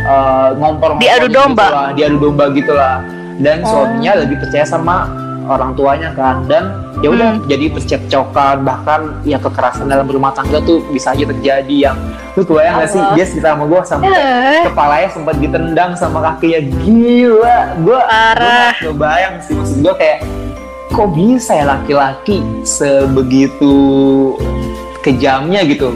eh, 0.00 0.48
ngompor 0.56 0.90
Diadu 0.96 1.26
domba. 1.26 1.90
diadu 1.92 2.16
domba 2.20 2.44
gitulah 2.50 3.02
dan 3.36 3.56
Oh. 3.60 3.82
suaminya 3.82 4.12
lebih 4.16 4.36
percaya 4.38 4.62
sama 4.62 5.10
orang 5.46 5.72
tuanya 5.72 6.10
kan. 6.10 6.44
Dan 6.44 6.68
ya 6.98 7.08
udah 7.08 7.30
Hmm. 7.32 7.46
jadi 7.46 7.70
percekcokan 7.70 8.60
bahkan 8.60 9.00
ya 9.22 9.36
kekerasan 9.36 9.86
dalam 9.86 10.04
rumah 10.04 10.30
tangga 10.30 10.60
tuh 10.60 10.84
bisa 10.88 11.10
aja 11.10 11.24
terjadi 11.24 11.76
yang 11.86 11.96
lu 12.32 12.42
kebayang 12.42 12.78
gak 12.78 12.90
sih? 12.90 13.02
Dia 13.14 13.24
cerita 13.24 13.48
sama 13.50 13.64
gue 13.64 13.80
sampai 13.82 14.08
Eh, 14.08 14.62
kepalanya 14.64 15.08
sempat 15.08 15.34
ditendang 15.36 15.90
sama 15.94 16.18
kakinya. 16.22 16.60
Gila 16.78 17.56
gue 17.78 18.00
Parah. 18.00 18.74
gue 18.76 18.92
bayang 18.92 19.34
sih. 19.40 19.54
Maksud 19.54 19.78
gue 19.80 19.94
kayak 19.94 20.18
kok 20.90 21.08
bisa 21.10 21.52
ya 21.54 21.64
laki-laki 21.68 22.38
sebegitu 22.64 23.74
kejamnya 25.00 25.62
gitu? 25.64 25.94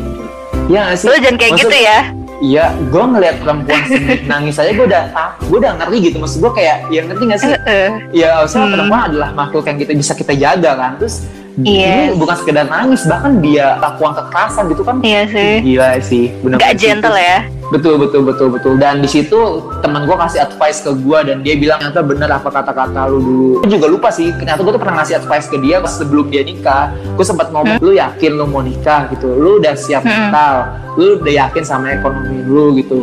Ya 0.66 0.88
gak 0.88 0.96
sih? 0.96 1.06
Lu 1.06 1.16
jangan 1.16 1.36
kayak 1.36 1.52
Maksud- 1.52 1.66
gitu 1.66 1.78
ya. 1.78 2.00
Iya, 2.44 2.64
gue 2.76 3.04
ngeliat 3.08 3.36
perempuan 3.40 3.80
sedikit 3.88 4.20
nangis 4.28 4.60
aja 4.60 4.70
gue 4.70 4.84
udah 4.84 5.02
ah, 5.16 5.30
gue 5.40 5.56
udah 5.56 5.72
ngerti 5.80 5.96
gitu 6.04 6.16
maksud 6.20 6.38
gue 6.38 6.52
kayak 6.52 6.76
ya 6.92 7.00
ngerti 7.02 7.22
gak 7.24 7.40
sih? 7.40 7.50
Heeh. 7.56 7.88
Ya, 8.12 8.28
harusnya 8.36 8.60
Hmm. 8.60 8.72
perempuan 8.76 9.02
adalah 9.08 9.30
makhluk 9.32 9.64
yang 9.64 9.78
kita 9.80 9.92
bisa 9.96 10.12
kita 10.12 10.32
jaga 10.36 10.70
kan. 10.76 10.92
Terus 11.00 11.24
Yes. 11.54 12.10
ini 12.10 12.18
bukan 12.18 12.34
sekedar 12.34 12.66
nangis, 12.66 13.06
bahkan 13.06 13.38
dia 13.38 13.78
lakukan 13.78 14.12
kekerasan 14.18 14.64
gitu 14.68 14.82
kan. 14.82 14.98
Iya 15.00 15.22
sih. 15.30 15.52
Gila 15.62 15.88
sih. 16.02 16.24
Gak 16.58 16.72
gentle 16.76 17.14
ya. 17.14 17.38
Betul 17.74 17.98
betul 17.98 18.22
betul 18.22 18.48
betul. 18.54 18.72
Dan 18.78 19.02
di 19.02 19.10
situ 19.10 19.34
teman 19.82 20.06
gue 20.06 20.14
kasih 20.14 20.46
advice 20.46 20.78
ke 20.78 20.94
gue 20.94 21.18
dan 21.26 21.42
dia 21.42 21.58
bilang 21.58 21.82
ternyata 21.82 22.06
bener 22.06 22.30
apa 22.30 22.46
kata-kata 22.46 23.10
lu 23.10 23.18
dulu. 23.18 23.50
Gue 23.66 23.70
juga 23.74 23.86
lupa 23.90 24.08
sih. 24.14 24.30
Ternyata 24.30 24.62
gue 24.62 24.72
tuh 24.72 24.78
pernah 24.78 25.02
ngasih 25.02 25.18
advice 25.18 25.50
ke 25.50 25.58
dia 25.58 25.82
pas 25.82 25.90
sebelum 25.90 26.30
dia 26.30 26.46
nikah. 26.46 26.94
Gue 27.18 27.26
sempat 27.26 27.50
ngomong, 27.50 27.82
lu 27.82 27.98
yakin 27.98 28.30
lu 28.38 28.46
mau 28.46 28.62
nikah 28.62 29.10
gitu? 29.10 29.26
Lu 29.26 29.58
udah 29.58 29.74
siap 29.74 30.06
Hmm. 30.06 30.30
mental? 30.30 30.54
Lu 30.94 31.18
udah 31.18 31.34
yakin 31.50 31.64
sama 31.66 31.90
ekonomi 31.90 32.46
lu 32.46 32.78
gitu? 32.78 33.02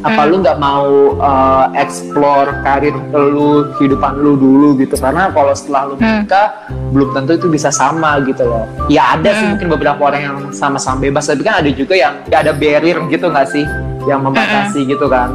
Apa 0.00 0.22
Hmm. 0.22 0.30
lu 0.30 0.34
nggak 0.40 0.58
mau 0.62 0.88
uh, 1.18 1.66
explore 1.74 2.62
karir 2.62 2.94
lu, 3.12 3.74
kehidupan 3.76 4.16
lu 4.16 4.38
dulu 4.38 4.78
gitu? 4.78 4.94
Karena 4.94 5.28
kalau 5.28 5.52
setelah 5.52 5.92
lu 5.92 5.94
Hmm. 5.98 6.22
nikah, 6.24 6.46
belum 6.94 7.12
tentu 7.12 7.36
itu 7.36 7.46
bisa 7.50 7.68
sama 7.68 8.16
gitu 8.24 8.48
loh. 8.48 8.64
Ya 8.88 9.12
ada 9.12 9.28
sih 9.34 9.44
Hmm. 9.44 9.52
mungkin 9.60 9.68
beberapa 9.76 10.00
orang 10.00 10.20
yang 10.22 10.36
sama-sama 10.54 11.04
bebas, 11.04 11.26
tapi 11.26 11.42
kan 11.42 11.60
ada 11.60 11.68
juga 11.68 11.92
yang 11.92 12.16
ya 12.30 12.40
ada 12.40 12.56
barrier 12.56 12.96
gitu 13.12 13.28
nggak 13.28 13.48
sih? 13.50 13.66
Yang 14.06 14.20
membatasi 14.22 14.80
gitu 14.86 15.06
kan 15.06 15.28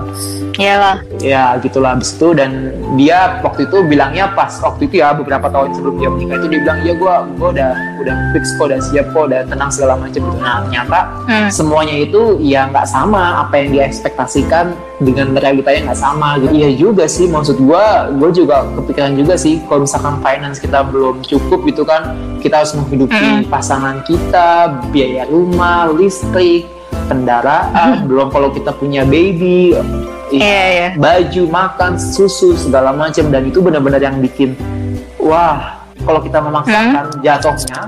Iyalah. 0.54 1.04
ya 1.18 1.56
gitulah 1.58 1.92
abis 1.92 2.14
itu 2.14 2.32
dan 2.32 2.72
dia 2.94 3.40
waktu 3.40 3.66
itu 3.66 3.78
bilangnya 3.82 4.30
pas 4.30 4.52
waktu 4.60 4.86
itu 4.86 5.00
ya 5.00 5.12
beberapa 5.12 5.48
tahun 5.48 5.74
sebelum 5.74 5.96
dia 5.96 6.08
menikah 6.08 6.36
itu 6.38 6.48
dia 6.48 6.60
bilang 6.62 6.80
ya 6.82 6.94
gue 6.94 7.16
gue 7.36 7.50
udah 7.52 7.72
udah 7.98 8.16
fix 8.32 8.44
kok 8.56 8.66
udah 8.68 8.80
siap 8.80 9.06
kok 9.10 9.24
udah 9.28 9.42
tenang 9.44 9.70
segala 9.70 9.94
macam 9.96 10.22
gitu 10.22 10.38
nah 10.38 10.60
ternyata 10.62 11.00
Hmm. 11.22 11.48
semuanya 11.48 11.96
itu 12.02 12.22
ya 12.40 12.66
nggak 12.66 12.84
sama 12.86 13.40
apa 13.40 13.54
yang 13.56 13.68
dia 13.72 13.84
ekspektasikan 13.86 14.74
dengan 15.00 15.32
realitanya 15.34 15.88
nggak 15.88 16.02
sama 16.02 16.36
gitu 16.38 16.52
iya 16.52 16.70
juga 16.72 17.06
sih 17.06 17.26
maksud 17.26 17.58
gue 17.58 17.86
gue 18.18 18.30
juga 18.36 18.64
kepikiran 18.76 19.16
juga 19.16 19.34
sih 19.36 19.62
kalau 19.66 19.84
misalkan 19.84 20.16
finance 20.20 20.58
kita 20.58 20.84
belum 20.84 21.24
cukup 21.24 21.60
gitu 21.64 21.84
kan 21.84 22.12
kita 22.40 22.60
harus 22.60 22.74
menghidupi 22.74 23.16
Mm-mm. 23.16 23.48
pasangan 23.48 24.04
kita 24.04 24.48
biaya 24.90 25.24
rumah 25.26 25.88
listrik 25.90 26.68
kendaraan 27.12 28.08
belum 28.08 28.32
kalau 28.32 28.56
kita 28.56 28.72
punya 28.72 29.04
baby 29.04 29.76
Iya 30.32 30.64
iya. 30.72 30.88
baju, 30.96 31.44
makan, 31.52 32.00
susu 32.00 32.56
segala 32.56 32.96
macam. 32.96 33.28
Dan 33.28 33.52
itu 33.52 33.60
benar-benar 33.60 34.00
yang 34.00 34.16
bikin 34.24 34.56
wah 35.20 35.84
kalau 36.08 36.24
kita 36.24 36.40
memaksakan 36.40 37.20
jatuhnya 37.20 37.82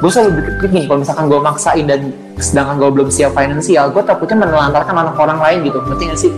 gue 0.00 0.08
selalu 0.08 0.30
pikir 0.40 0.52
gini 0.72 0.84
kalau 0.88 1.04
misalkan 1.04 1.24
gue 1.28 1.40
maksain 1.44 1.84
dan 1.84 2.00
sedangkan 2.40 2.80
gue 2.80 2.88
belum 2.88 3.08
siap 3.12 3.36
finansial 3.36 3.92
gue 3.92 4.00
takutnya 4.00 4.48
menelantarkan 4.48 4.96
anak 4.96 5.16
orang 5.16 5.40
lain 5.40 5.58
gitu. 5.72 5.78
Ngerti 5.80 6.04
gak 6.08 6.20
sih 6.20 6.32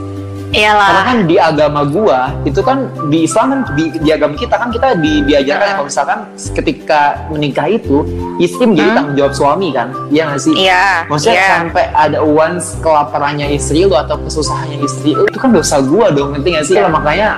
karena 0.52 0.68
Iyalah. 0.68 1.02
kan 1.02 1.18
di 1.24 1.36
agama 1.36 1.80
gue 1.82 2.18
itu 2.44 2.60
kan 2.60 2.78
di 3.08 3.18
Islam 3.22 3.46
kan 3.48 3.60
di, 3.72 3.84
di 3.96 4.10
agama 4.10 4.34
kita 4.34 4.54
kan 4.54 4.68
kita 4.68 4.88
di, 4.94 5.24
diajarkan 5.24 5.64
Hmm. 5.64 5.74
kalau 5.74 5.86
misalkan 5.88 6.18
ketika 6.52 7.00
menikah 7.28 7.66
itu 7.66 8.04
istri 8.36 8.64
menjadi 8.64 8.84
Hmm. 8.86 8.96
tanggung 8.96 9.16
jawab 9.16 9.32
suami 9.32 9.68
kan 9.70 9.88
iya 10.08 10.22
gak 10.26 10.38
sih 10.38 10.54
Iya. 10.54 10.84
Maksudnya 11.08 11.36
Iya. 11.38 11.48
sampai 11.58 11.84
ada 11.90 12.18
once 12.20 12.66
kelaparannya 12.78 13.46
istri 13.50 13.82
lu 13.82 13.94
atau 13.94 14.20
kesusahannya 14.20 14.78
istri 14.78 15.12
lu 15.12 15.24
itu 15.24 15.38
kan 15.38 15.50
dosa 15.50 15.80
gua 15.80 16.08
dong 16.08 16.36
ngerti 16.36 16.48
gak 16.52 16.66
sih? 16.66 16.76
Iya. 16.76 16.86
Makanya 16.86 17.28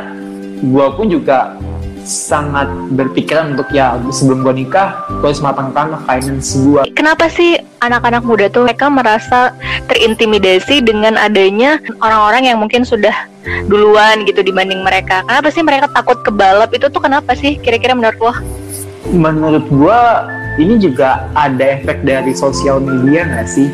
gua 0.64 0.86
pun 0.90 1.06
juga 1.06 1.54
sangat 2.04 2.68
berpikiran 2.92 3.56
untuk 3.56 3.68
ya 3.72 3.96
sebelum 4.12 4.44
gua 4.44 4.54
nikah 4.54 4.88
gua 5.18 5.32
harus 5.32 5.40
matangkan 5.40 5.98
finance 6.04 6.54
gua. 6.60 6.84
Kenapa 6.92 7.26
sih 7.32 7.56
anak-anak 7.80 8.22
muda 8.22 8.46
tuh 8.52 8.68
mereka 8.68 8.92
merasa 8.92 9.56
terintimidasi 9.88 10.84
dengan 10.84 11.16
adanya 11.16 11.80
orang-orang 12.04 12.52
yang 12.52 12.58
mungkin 12.60 12.84
sudah 12.84 13.12
duluan 13.66 14.28
gitu 14.28 14.44
dibanding 14.44 14.84
mereka? 14.84 15.24
Kenapa 15.24 15.48
sih 15.50 15.64
mereka 15.64 15.88
takut 15.90 16.20
kebalap 16.20 16.70
itu 16.76 16.86
tuh 16.92 17.00
kenapa 17.00 17.32
sih 17.34 17.56
kira-kira 17.58 17.96
menurut 17.96 18.20
lo? 18.20 18.34
Menurut 19.10 19.64
gua 19.72 20.28
ini 20.60 20.78
juga 20.78 21.26
ada 21.34 21.80
efek 21.80 22.06
dari 22.06 22.30
sosial 22.36 22.78
media 22.78 23.26
gak 23.26 23.48
sih? 23.50 23.68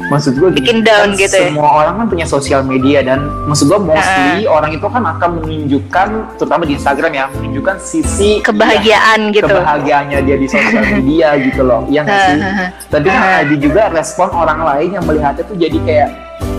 Maksud 0.00 0.32
gua 0.34 0.48
gini, 0.48 0.58
Bikin 0.60 0.78
down 0.80 1.10
kan 1.10 1.18
gitu 1.18 1.34
ya? 1.34 1.48
Semua 1.48 1.68
orang 1.76 1.94
kan 1.96 2.06
punya 2.08 2.24
sosial 2.24 2.60
media 2.62 2.98
dan 3.00 3.18
maksud 3.44 3.66
gua 3.66 3.80
mostly 3.80 4.44
orang 4.44 4.70
itu 4.70 4.84
kan 4.84 5.02
akan 5.02 5.30
menunjukkan 5.36 6.08
terutama 6.34 6.62
di 6.62 6.72
Instagram 6.74 7.12
ya 7.12 7.24
menunjukkan 7.30 7.76
sisi 7.78 8.38
Kebahagiaan 8.40 9.20
gitu. 9.30 9.44
kebahagiaannya 9.44 10.18
dia 10.20 10.36
di 10.36 10.46
sosial 10.46 10.84
media 10.94 11.28
gitu 11.36 11.60
loh 11.60 11.82
yang 11.86 12.02
nggak 12.02 12.20
sih 12.24 12.38
tapi 12.86 13.06
kan 13.06 13.20
Ah. 13.20 13.42
ada 13.42 13.54
juga 13.54 13.82
respon 13.88 14.28
orang 14.30 14.60
lain 14.60 14.88
yang 14.92 15.04
melihatnya 15.04 15.42
tuh 15.42 15.54
jadi 15.54 15.78
kayak 15.80 16.08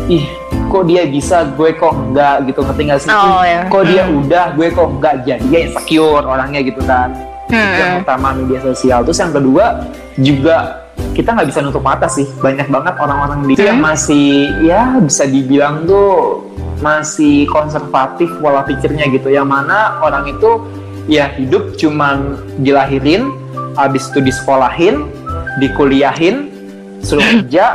ih 0.08 0.26
kok 0.66 0.84
dia 0.86 1.02
bisa 1.04 1.38
gue 1.50 1.70
kok 1.74 1.90
enggak 1.92 2.46
gitu 2.46 2.60
ngerti 2.62 2.82
nggak 2.84 3.00
sih 3.00 3.10
Oh, 3.10 3.42
ya. 3.42 3.66
kok 3.66 3.84
dia 3.86 4.04
Hmm. 4.04 4.20
udah 4.20 4.46
gue 4.54 4.68
kok 4.70 4.88
enggak 4.92 5.14
jadi 5.24 5.44
dia 5.44 5.60
insecure 5.66 6.22
orangnya 6.24 6.62
gitu 6.62 6.82
kan 6.84 7.10
itu 7.48 7.56
yang 7.56 7.90
Hmm. 7.90 8.00
pertama 8.00 8.28
media 8.36 8.60
sosial 8.62 9.02
terus 9.02 9.18
yang 9.18 9.32
kedua 9.32 9.66
juga 10.16 10.58
kita 11.14 11.36
nggak 11.36 11.48
bisa 11.50 11.60
nutup 11.62 11.84
mata 11.84 12.08
sih. 12.08 12.26
Banyak 12.40 12.68
banget 12.70 12.96
orang-orang 12.98 13.46
di 13.48 13.54
yang 13.60 13.82
Hmm. 13.82 13.88
masih 13.92 14.28
ya 14.64 14.98
bisa 15.02 15.24
dibilang 15.26 15.84
tuh 15.84 16.46
masih 16.80 17.44
konservatif 17.52 18.32
pola 18.40 18.64
pikirnya 18.64 19.10
gitu. 19.12 19.28
Yang 19.28 19.48
mana 19.50 20.00
orang 20.00 20.30
itu 20.32 20.64
ya 21.10 21.32
hidup 21.36 21.76
cuman 21.76 22.38
dilahirin 22.62 23.34
habis 23.76 24.08
itu 24.12 24.20
disekolahin 24.22 25.08
dikuliahin 25.60 26.50
suruh 27.04 27.24
kerja 27.44 27.66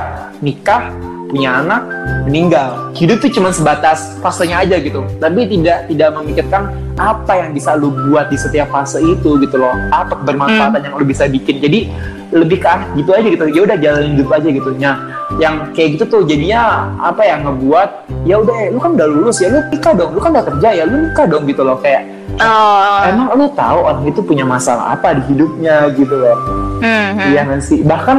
nikah 0.41 0.93
punya 1.29 1.59
anak 1.67 1.83
meninggal. 2.31 2.95
Hidup 2.95 3.19
tuh 3.19 3.31
cuma 3.35 3.51
sebatas 3.51 4.15
fasenya 4.23 4.63
aja 4.63 4.79
gitu. 4.79 5.03
Tapi 5.19 5.51
tidak 5.51 5.91
tidak 5.91 6.09
memikirkan 6.15 6.71
apa 6.95 7.43
yang 7.43 7.51
bisa 7.51 7.75
lu 7.75 7.91
buat 7.91 8.31
di 8.31 8.39
setiap 8.39 8.71
fase 8.71 9.03
itu 9.03 9.37
gitu 9.43 9.57
loh. 9.59 9.75
Apa 9.91 10.23
kebermanfaatan 10.23 10.81
yang 10.87 10.95
lu 10.95 11.03
bisa 11.03 11.27
bikin. 11.27 11.59
Jadi 11.59 11.91
lebih 12.33 12.63
ke 12.63 12.69
arah 12.69 12.87
gitu 12.95 13.11
aja 13.13 13.27
gitu 13.29 13.45
ya 13.53 13.61
udah 13.67 13.77
jalanin 13.77 14.13
hidup 14.17 14.31
aja 14.33 14.49
gitu 14.49 14.69
nah 14.79 14.97
yang 15.43 15.55
kayak 15.75 15.99
gitu 15.99 16.05
tuh 16.07 16.21
jadinya 16.25 16.89
apa 17.03 17.23
ya 17.27 17.37
ngebuat 17.43 17.91
ya 18.25 18.39
udah 18.39 18.57
lu 18.71 18.79
kan 18.79 18.91
udah 18.95 19.07
lulus 19.11 19.43
ya 19.43 19.51
lu 19.51 19.59
nikah 19.69 19.93
dong 19.93 20.15
lu 20.15 20.21
kan 20.23 20.31
udah 20.33 20.45
kerja 20.47 20.69
ya 20.73 20.85
lu 20.87 21.11
nikah 21.11 21.27
dong 21.27 21.45
gitu 21.45 21.63
loh 21.67 21.79
kayak 21.81 22.05
Oh. 22.35 22.99
emang 23.07 23.31
lu 23.39 23.47
tahu 23.55 23.79
orang 23.87 24.11
itu 24.11 24.19
punya 24.19 24.43
masalah 24.43 24.99
apa 24.99 25.15
di 25.15 25.23
hidupnya 25.31 25.87
gitu 25.95 26.19
loh 26.19 26.35
Hmm, 26.83 27.17
hmm. 27.17 27.31
Iya 27.33 27.41
nggak 27.49 27.63
sih? 27.65 27.81
Bahkan 27.81 28.17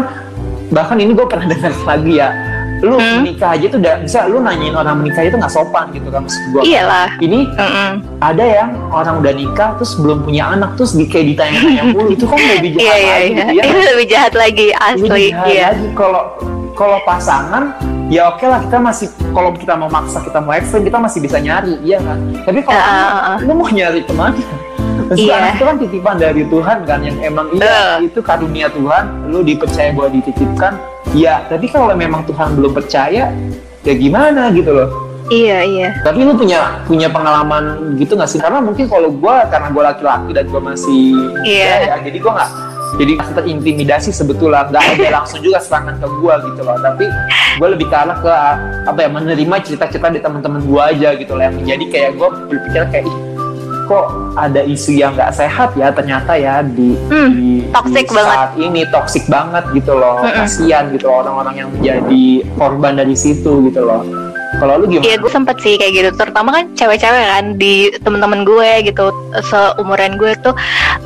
bahkan 0.74 0.98
ini 0.98 1.14
gue 1.14 1.28
pernah 1.28 1.46
dengar 1.52 1.70
lagi 1.86 2.18
ya 2.18 2.30
lu 2.77 2.96
Hmm. 2.96 3.22
menikah 3.22 3.53
aja 3.53 3.65
tuh 3.65 3.77
udah 3.77 3.96
bisa 4.00 4.20
lu 4.25 4.38
nanyain 4.38 4.74
orang 4.74 4.96
menikah 4.98 5.22
itu 5.22 5.36
nggak 5.36 5.50
sopan 5.50 5.88
gitu 5.91 6.08
kan 6.08 6.22
maksud 6.22 6.41
gue 6.50 6.62
Iyalah. 6.65 7.08
ini 7.20 7.48
Mm-mm. 7.50 7.91
ada 8.20 8.44
yang 8.44 8.70
orang 8.89 9.15
udah 9.20 9.34
nikah 9.34 9.70
terus 9.75 9.96
belum 9.96 10.22
punya 10.22 10.50
anak 10.50 10.75
terus 10.75 10.91
di, 10.91 11.05
kayak 11.05 11.34
ditanya-tanya 11.34 11.84
mulu 11.88 12.10
itu 12.10 12.25
kan 12.25 12.36
lebih 12.38 12.70
jahat 12.74 12.84
Iya 12.84 12.96
iya 12.96 13.13
lagi 13.13 13.25
iya. 13.25 13.32
gitu 13.32 13.53
ya 13.53 13.63
Itu 13.65 13.79
lebih 13.86 14.08
jahat 14.08 14.34
lagi 14.34 14.67
lebih 14.67 14.84
asli. 14.84 15.24
jahat 15.29 15.48
Iya. 15.48 15.67
lagi 15.70 15.88
kalau 15.94 16.22
kalau 16.74 16.98
pasangan 17.01 17.63
ya 18.08 18.22
oke 18.27 18.44
lah 18.44 18.60
kita 18.60 18.77
masih 18.77 19.08
kalau 19.29 19.50
kita 19.51 19.74
mau 19.74 19.88
maksa 19.88 20.20
kita 20.20 20.38
mau 20.38 20.51
ekstrim 20.51 20.84
kita 20.84 20.98
masih 20.98 21.20
bisa 21.20 21.38
nyari 21.38 21.79
iya 21.82 21.98
kan 21.98 22.17
tapi 22.44 22.60
kalau 22.62 22.77
anak, 22.77 23.10
ah. 23.24 23.38
lu 23.39 23.53
mau 23.53 23.67
nyari 23.67 24.01
ke 24.01 24.12
mana 24.12 24.36
Maksudnya 24.98 25.22
Iya. 25.22 25.36
anak 25.38 25.51
itu 25.51 25.63
kan 25.63 25.75
titipan 25.77 26.15
dari 26.17 26.44
Tuhan 26.46 26.77
kan 26.84 27.00
yang 27.00 27.17
emang 27.20 27.48
iya 27.51 28.00
itu 28.00 28.20
karunia 28.20 28.67
Tuhan 28.67 29.03
lu 29.25 29.39
dipercaya 29.41 29.89
buat 29.91 30.10
dititipkan 30.12 30.74
ya 31.15 31.48
tapi 31.48 31.72
kalau 31.72 31.95
memang 31.95 32.27
Tuhan 32.27 32.60
belum 32.60 32.75
percaya 32.75 33.31
ya 33.86 33.93
gimana 33.95 34.51
gitu 34.51 34.75
loh. 34.75 34.89
Iya 35.25 35.65
iya. 35.65 35.89
tapi 36.05 36.22
lu 36.22 36.38
punya 36.38 36.86
punya 36.86 37.10
pengalaman 37.10 37.98
gitu 37.98 38.13
nggak 38.13 38.29
sih? 38.29 38.38
Karena 38.38 38.62
mungkin 38.62 38.86
kalau 38.86 39.10
gua 39.10 39.50
karena 39.50 39.74
gua 39.74 39.89
laki-laki 39.89 40.38
dan 40.38 40.45
gua 40.53 40.62
masih 40.62 41.17
Iya. 41.41 41.89
ya, 41.89 41.95
jadi 42.05 42.17
gua 42.22 42.31
nggak 42.38 42.51
jadi 43.01 43.13
terintimidasi 43.34 44.13
sebetulnya. 44.13 44.69
Nggak 44.69 44.86
ada 44.86 45.07
langsung 45.22 45.41
juga 45.41 45.57
serangan 45.65 45.98
ke 45.98 46.07
gua 46.22 46.38
gitu 46.45 46.62
loh. 46.62 46.77
Tapi 46.77 47.10
gua 47.57 47.67
lebih 47.74 47.89
ke 47.89 47.98
arah 47.98 48.17
ke 48.22 48.34
apa 48.86 49.00
ya 49.01 49.10
menerima 49.10 49.55
cerita-cerita 49.65 50.13
dari 50.13 50.22
teman-teman 50.22 50.62
gua 50.62 50.93
aja 50.93 51.17
gitu 51.17 51.34
loh. 51.34 51.41
Yang 51.41 51.55
menjadi 51.57 51.86
kayak 51.89 52.12
gua 52.22 52.29
berpikir 52.45 52.81
kayak 52.93 53.05
ih 53.10 53.35
kok 53.86 54.06
ada 54.36 54.62
isu 54.62 54.92
yang 54.94 55.13
nggak 55.13 55.32
sehat 55.32 55.74
ya 55.74 55.89
ternyata 55.89 56.34
ya 56.34 56.60
di 56.60 56.98
Hmm, 57.06 57.30
di, 57.32 57.50
toxic 57.70 58.06
di 58.06 58.13
banget. 58.13 58.36
saat 58.36 58.51
ini 58.58 58.82
toxic 58.89 59.24
banget 59.25 59.63
gitu 59.72 59.94
loh 59.94 60.20
Mm-mm. 60.20 60.36
kasihan 60.36 60.89
gitu 60.89 61.06
loh 61.06 61.18
orang-orang 61.22 61.56
yang 61.56 61.70
menjadi 61.70 62.25
korban 62.54 62.94
dari 62.96 63.13
situ 63.13 63.54
gitu 63.63 63.82
loh 63.82 64.01
kalau 64.60 64.82
lu 64.82 64.86
gimana? 64.88 65.06
Iya 65.06 65.16
gue 65.20 65.32
sempet 65.32 65.58
sih 65.60 65.76
kayak 65.76 65.94
gitu. 65.94 66.10
Terutama 66.16 66.50
kan 66.56 66.66
cewek-cewek 66.74 67.26
kan 67.28 67.46
Di 67.60 67.92
temen-temen 68.02 68.48
gue 68.48 68.72
gitu 68.88 69.12
Seumuran 69.52 70.16
gue 70.16 70.34
tuh. 70.40 70.56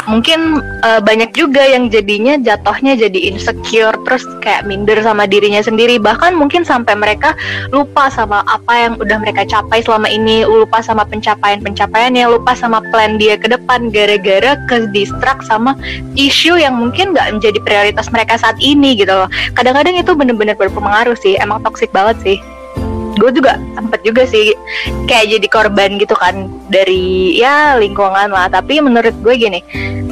Mungkin 0.05 0.61
eh, 0.85 1.01
banyak 1.01 1.33
juga 1.33 1.65
yang 1.65 1.89
jadinya 1.89 2.37
Jatohnya 2.37 2.95
jadi 2.95 3.33
insecure 3.33 3.95
Terus 4.05 4.23
kayak 4.45 4.69
minder 4.69 5.01
sama 5.01 5.25
dirinya 5.25 5.59
sendiri. 5.59 5.97
Bahkan 5.97 6.37
mungkin 6.37 6.63
sampai 6.63 6.93
mereka 6.95 7.33
Lupa 7.73 8.07
sama 8.13 8.45
apa 8.45 8.73
yang 8.77 8.93
udah 9.01 9.17
mereka 9.21 9.43
capai 9.45 9.81
selama 9.81 10.07
ini. 10.09 10.45
Lupa 10.45 10.79
sama 10.85 11.03
pencapaian-pencapaiannya 11.09 12.25
Lupa 12.29 12.53
sama 12.53 12.83
plan 12.93 13.17
dia 13.17 13.35
ke 13.35 13.49
depan. 13.49 13.89
Gara-gara 13.89 14.59
ke 14.69 14.89
distract 14.93 15.45
sama 15.49 15.73
Isu 16.13 16.59
yang 16.59 16.77
mungkin 16.77 17.15
gak 17.15 17.31
menjadi 17.33 17.59
prioritas 17.63 18.11
mereka 18.13 18.37
saat 18.37 18.57
ini 18.61 18.97
gitu 18.99 19.11
loh. 19.11 19.29
Kadang-kadang 19.57 19.97
itu 19.97 20.11
bener-bener 20.13 20.55
berpengaruh 20.55 21.17
sih. 21.17 21.39
Emang 21.39 21.61
toxic 21.65 21.89
banget 21.91 22.17
sih 22.21 22.37
gue 23.19 23.31
juga 23.35 23.59
sempet 23.75 23.99
juga 24.07 24.23
sih 24.23 24.55
kayak 25.05 25.37
jadi 25.37 25.47
korban 25.51 25.99
gitu 25.99 26.15
kan 26.15 26.47
dari 26.71 27.35
ya 27.35 27.75
lingkungan 27.75 28.31
lah. 28.31 28.47
Tapi 28.47 28.79
menurut 28.79 29.13
gue 29.19 29.35
gini 29.35 29.59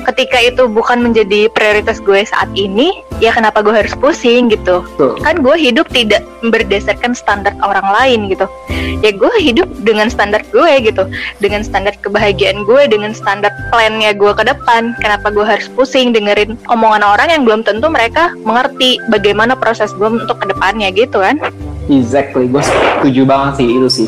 ketika 0.07 0.39
itu 0.39 0.69
bukan 0.71 1.03
menjadi 1.03 1.51
prioritas 1.51 1.99
gue 1.99 2.23
saat 2.23 2.47
ini 2.55 3.03
ya 3.19 3.33
kenapa 3.35 3.59
gue 3.59 3.73
harus 3.73 3.91
pusing 3.97 4.47
gitu? 4.47 4.85
Tuh. 4.95 5.19
kan 5.19 5.41
gue 5.41 5.55
hidup 5.57 5.89
tidak 5.91 6.23
berdasarkan 6.45 7.17
standar 7.17 7.51
orang 7.65 7.83
lain 7.97 8.19
gitu. 8.31 8.45
Ya 9.03 9.11
gue 9.11 9.33
hidup 9.41 9.67
dengan 9.83 10.07
standar 10.07 10.45
gue 10.53 10.71
gitu 10.85 11.09
dengan 11.43 11.65
standar 11.65 11.97
kebahagiaan 11.99 12.63
gue 12.63 12.87
dengan 12.87 13.11
standar 13.11 13.51
plannya 13.73 14.13
gue 14.15 14.31
ke 14.31 14.43
depan. 14.47 14.95
Kenapa 15.01 15.33
gue 15.33 15.43
harus 15.43 15.67
pusing 15.73 16.13
dengerin 16.15 16.55
omongan 16.71 17.03
orang 17.03 17.27
yang 17.33 17.43
belum 17.43 17.61
tentu 17.67 17.89
mereka 17.91 18.31
mengerti 18.45 19.01
bagaimana 19.11 19.57
proses 19.57 19.91
gue 19.95 20.07
untuk 20.07 20.39
ke 20.39 20.45
depannya 20.51 20.93
gitu 20.93 21.19
kan 21.19 21.39
Exactly, 21.87 22.51
gue 22.51 22.59
setuju 22.59 23.23
banget 23.23 23.63
sih 23.63 23.67
itu 23.67 23.89
sih. 24.03 24.07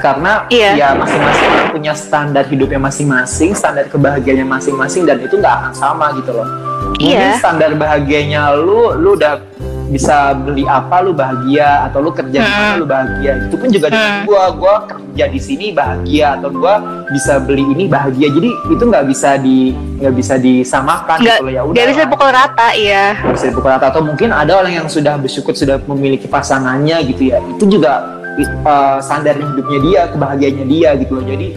Karena 0.00 0.44
Iya. 0.52 0.70
ya 0.76 0.88
masing-masing 0.96 1.50
punya 1.72 1.92
standar 1.96 2.44
hidupnya 2.48 2.80
masing-masing, 2.80 3.52
standar 3.56 3.84
kebahagiaannya 3.88 4.46
masing-masing 4.48 5.02
dan 5.04 5.20
itu 5.20 5.36
nggak 5.36 5.54
akan 5.60 5.72
sama 5.76 6.12
gitu 6.16 6.32
loh. 6.36 6.48
Mungkin 6.92 7.16
Iya. 7.16 7.36
standar 7.36 7.74
bahagianya 7.76 8.54
lu, 8.56 8.96
lu 8.96 9.16
udah 9.16 9.40
bisa 9.86 10.16
beli 10.34 10.62
apa 10.62 10.98
lu 10.98 11.10
bahagia 11.10 11.86
atau 11.86 12.00
lu 12.00 12.10
kerja 12.10 12.36
di 12.36 12.44
mana 12.44 12.66
Hmm. 12.68 12.78
lu 12.78 12.86
bahagia. 12.86 13.32
Itu 13.46 13.54
pun 13.54 13.68
juga 13.68 13.86
dengan 13.88 14.10
Hmm. 14.12 14.24
gua, 14.24 14.44
gua 14.52 14.74
kerja 14.84 15.24
di 15.26 15.38
sini 15.38 15.66
bahagia 15.70 16.36
atau 16.36 16.50
gua 16.50 16.74
bisa 17.08 17.38
beli 17.38 17.62
ini 17.64 17.86
bahagia. 17.86 18.28
Jadi 18.28 18.50
itu 18.66 18.82
nggak 18.82 19.04
bisa 19.04 19.30
di 19.36 19.70
nggak 19.96 20.12
bisa 20.12 20.34
disamakan 20.36 21.18
Nggak- 21.18 21.38
gitu 21.38 21.46
ya 21.48 21.62
udah. 21.62 21.76
Gak 21.76 21.88
bisa 21.88 22.02
pukul 22.06 22.28
rata 22.28 22.68
iya 22.72 23.04
bisa 23.26 23.44
dipukul 23.46 23.70
rata 23.70 23.86
atau 23.86 24.02
mungkin 24.02 24.28
ada 24.28 24.52
orang 24.54 24.72
yang 24.74 24.86
sudah 24.86 25.16
bersyukur 25.16 25.52
sudah 25.52 25.80
memiliki 25.86 26.26
pasangannya 26.26 27.00
gitu 27.06 27.22
ya 27.26 27.38
itu 27.40 27.64
juga 27.66 28.20
uh, 28.62 28.98
standar 28.98 29.34
hidupnya 29.34 29.78
dia 29.80 30.00
kebahagiaannya 30.10 30.66
dia 30.66 30.90
gitu 30.96 31.16
loh 31.16 31.24
jadi 31.24 31.48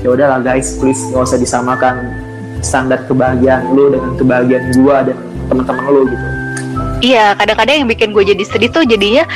ya 0.00 0.08
udahlah 0.10 0.40
guys 0.40 0.76
please 0.76 1.00
gak 1.08 1.22
usah 1.22 1.36
disamakan 1.36 2.08
standar 2.60 3.04
kebahagiaan 3.04 3.68
lu 3.68 3.88
dengan 3.90 4.12
kebahagiaan 4.14 4.64
gua 4.74 4.96
dan 5.02 5.16
teman-teman 5.46 5.84
lu 5.86 6.02
gitu 6.08 6.26
Iya, 7.04 7.36
kadang-kadang 7.36 7.84
yang 7.84 7.88
bikin 7.92 8.16
gue 8.16 8.24
jadi 8.24 8.40
sedih 8.48 8.72
tuh 8.72 8.88
jadinya 8.88 9.28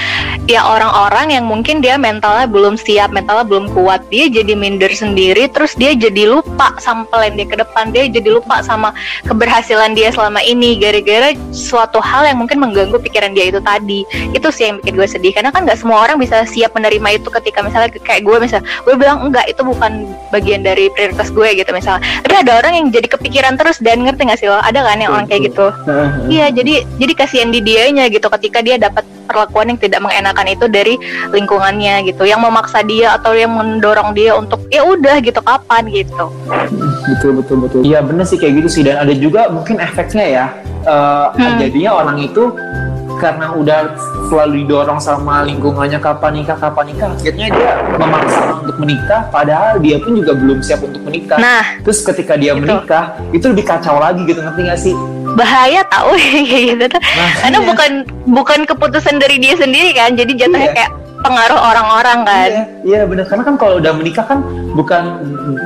ya 0.49 0.65
orang-orang 0.65 1.37
yang 1.37 1.45
mungkin 1.45 1.85
dia 1.85 2.01
mentalnya 2.01 2.49
belum 2.49 2.81
siap, 2.81 3.13
mentalnya 3.13 3.45
belum 3.45 3.69
kuat, 3.77 4.09
dia 4.09 4.33
jadi 4.33 4.57
minder 4.57 4.89
sendiri, 4.89 5.53
terus 5.53 5.77
dia 5.77 5.93
jadi 5.93 6.25
lupa 6.33 6.73
sama 6.81 7.05
plan 7.13 7.37
dia 7.37 7.45
ke 7.45 7.61
depan, 7.61 7.93
dia 7.93 8.09
jadi 8.09 8.33
lupa 8.33 8.65
sama 8.65 8.97
keberhasilan 9.29 9.93
dia 9.93 10.09
selama 10.09 10.41
ini 10.41 10.81
gara-gara 10.81 11.37
suatu 11.53 12.01
hal 12.01 12.25
yang 12.25 12.41
mungkin 12.41 12.57
mengganggu 12.57 12.97
pikiran 13.05 13.37
dia 13.37 13.53
itu 13.53 13.61
tadi. 13.61 14.09
Itu 14.33 14.49
sih 14.49 14.73
yang 14.73 14.81
bikin 14.81 14.97
gue 14.97 15.05
sedih 15.05 15.37
karena 15.37 15.53
kan 15.53 15.69
nggak 15.69 15.77
semua 15.77 16.09
orang 16.09 16.17
bisa 16.17 16.49
siap 16.49 16.73
menerima 16.73 17.21
itu 17.21 17.29
ketika 17.29 17.61
misalnya 17.61 17.93
kayak 17.93 18.25
gue 18.25 18.37
misalnya, 18.41 18.65
gue 18.65 18.95
bilang 18.97 19.29
enggak 19.29 19.45
itu 19.45 19.61
bukan 19.61 20.09
bagian 20.33 20.65
dari 20.65 20.89
prioritas 20.97 21.29
gue 21.29 21.53
gitu 21.53 21.69
misalnya. 21.77 22.01
Tapi 22.25 22.33
ada 22.33 22.65
orang 22.65 22.73
yang 22.81 22.87
jadi 22.89 23.13
kepikiran 23.13 23.61
terus 23.61 23.77
dan 23.85 24.09
ngerti 24.09 24.25
nggak 24.25 24.41
sih 24.41 24.49
lo? 24.49 24.57
Ada 24.57 24.81
kan 24.81 25.05
yang 25.05 25.13
orang 25.13 25.29
kayak 25.29 25.53
gitu? 25.53 25.69
Iya, 26.33 26.49
jadi 26.49 26.89
jadi 26.97 27.13
kasihan 27.13 27.53
di 27.59 27.75
dianya 27.75 28.07
gitu 28.07 28.31
ketika 28.31 28.63
dia 28.63 28.79
dapat 28.79 29.03
perlakuan 29.27 29.69
yang 29.69 29.81
tidak 29.83 30.01
mengenakan 30.01 30.47
itu 30.49 30.65
dari 30.67 30.95
lingkungannya 31.29 32.07
gitu, 32.07 32.25
yang 32.25 32.41
memaksa 32.41 32.81
dia 32.81 33.13
atau 33.13 33.37
yang 33.37 33.53
mendorong 33.53 34.17
dia 34.17 34.33
untuk 34.33 34.65
ya 34.71 34.81
udah 34.81 35.19
gitu 35.21 35.43
kapan? 35.43 35.83
gitu. 35.91 36.31
betul 37.05 37.31
betul 37.37 37.57
betul. 37.61 37.81
Iya 37.83 38.01
bener 38.01 38.25
sih 38.25 38.39
kayak 38.41 38.65
gitu 38.65 38.69
sih. 38.71 38.83
Dan 38.87 39.03
ada 39.03 39.13
juga 39.13 39.53
mungkin 39.53 39.77
efeknya 39.81 40.25
ya 40.25 40.47
uh, 40.85 41.27
Hmm. 41.35 41.59
jadinya 41.61 41.93
orang 41.99 42.19
itu 42.23 42.51
karena 43.19 43.51
udah 43.51 43.99
selalu 44.31 44.63
didorong 44.63 45.03
sama 45.03 45.43
lingkungannya 45.43 45.99
kapan 45.99 46.39
nikah 46.39 46.55
kapan 46.55 46.95
nikah? 46.95 47.09
Akhirnya 47.11 47.47
dia 47.51 47.71
memaksa 47.99 48.43
untuk 48.63 48.77
menikah 48.79 49.21
padahal 49.29 49.83
dia 49.83 49.99
pun 49.99 50.15
juga 50.15 50.33
belum 50.39 50.59
siap 50.63 50.87
untuk 50.87 51.03
menikah. 51.03 51.35
Nah, 51.37 51.65
terus 51.83 51.99
ketika 52.01 52.39
dia 52.39 52.55
Gitu. 52.55 52.63
menikah 52.63 53.19
itu 53.35 53.45
lebih 53.51 53.65
kacau 53.67 53.99
lagi 53.99 54.23
gitu 54.23 54.39
ngerti 54.39 54.61
gak 54.65 54.81
sih 54.81 54.95
bahaya 55.39 55.81
tahu 55.87 56.19
gitu 56.51 56.85
tuh. 56.91 56.99
Nah, 56.99 57.31
Karena 57.39 57.59
iya. 57.63 57.67
bukan 57.71 57.91
bukan 58.27 58.61
keputusan 58.67 59.23
dari 59.23 59.39
dia 59.39 59.55
sendiri 59.55 59.95
kan, 59.95 60.19
jadi 60.19 60.33
jatuhnya 60.35 60.71
Iya. 60.71 60.77
kayak 60.77 60.93
pengaruh 61.19 61.59
orang-orang 61.59 62.19
kan. 62.23 62.49
Iya, 62.51 62.65
iya 62.87 63.01
benar 63.03 63.27
karena 63.27 63.43
kan 63.43 63.55
kalau 63.59 63.75
udah 63.79 63.93
menikah 63.95 64.23
kan 64.23 64.39
bukan 64.75 65.03